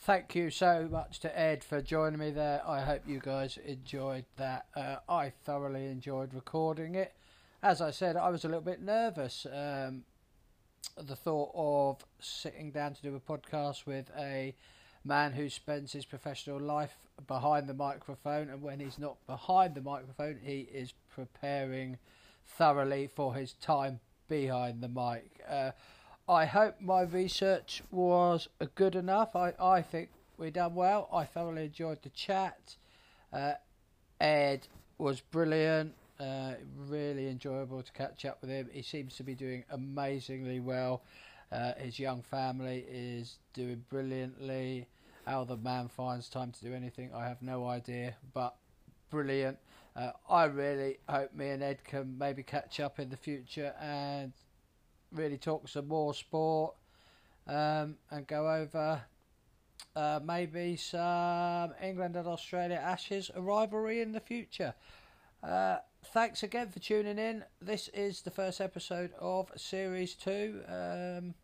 [0.01, 2.63] Thank you so much to Ed for joining me there.
[2.67, 4.67] I hope you guys enjoyed that.
[4.75, 7.15] Uh, I thoroughly enjoyed recording it.
[7.63, 9.47] As I said, I was a little bit nervous.
[9.47, 10.05] Um,
[10.97, 14.55] the thought of sitting down to do a podcast with a
[15.05, 16.97] man who spends his professional life
[17.27, 21.99] behind the microphone, and when he's not behind the microphone, he is preparing
[22.47, 25.41] thoroughly for his time behind the mic.
[25.49, 25.73] Uh,
[26.31, 29.35] I hope my research was good enough.
[29.35, 31.09] I, I think we done well.
[31.13, 32.77] I thoroughly enjoyed the chat.
[33.33, 33.55] Uh,
[34.21, 35.93] Ed was brilliant.
[36.21, 36.53] Uh,
[36.87, 38.69] really enjoyable to catch up with him.
[38.73, 41.03] He seems to be doing amazingly well.
[41.51, 44.87] Uh, his young family is doing brilliantly.
[45.27, 48.55] How the man finds time to do anything, I have no idea, but
[49.11, 49.59] brilliant.
[49.97, 54.33] Uh, I really hope me and Ed can maybe catch up in the future and
[55.13, 56.75] really talk some more sport
[57.47, 59.03] um, and go over
[59.97, 64.75] uh, maybe some England and Australia Ashes rivalry in the future.
[65.43, 65.79] Uh,
[66.13, 67.45] thanks again for tuning in.
[67.61, 70.63] This is the first episode of Series 2.
[70.69, 71.35] Um,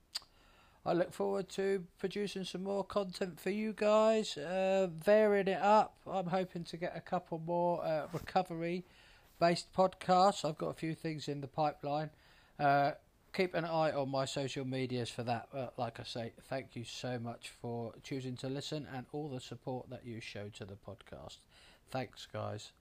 [0.85, 5.97] I look forward to producing some more content for you guys, uh, varying it up.
[6.09, 8.85] I'm hoping to get a couple more uh, recovery
[9.41, 10.49] based podcasts.
[10.49, 12.11] I've got a few things in the pipeline.
[12.59, 12.93] Uh,
[13.37, 15.49] keep an eye on my social medias for that.
[15.53, 19.41] Uh, like I say, thank you so much for choosing to listen and all the
[19.41, 21.37] support that you show to the podcast.
[21.91, 22.73] Thanks, guys.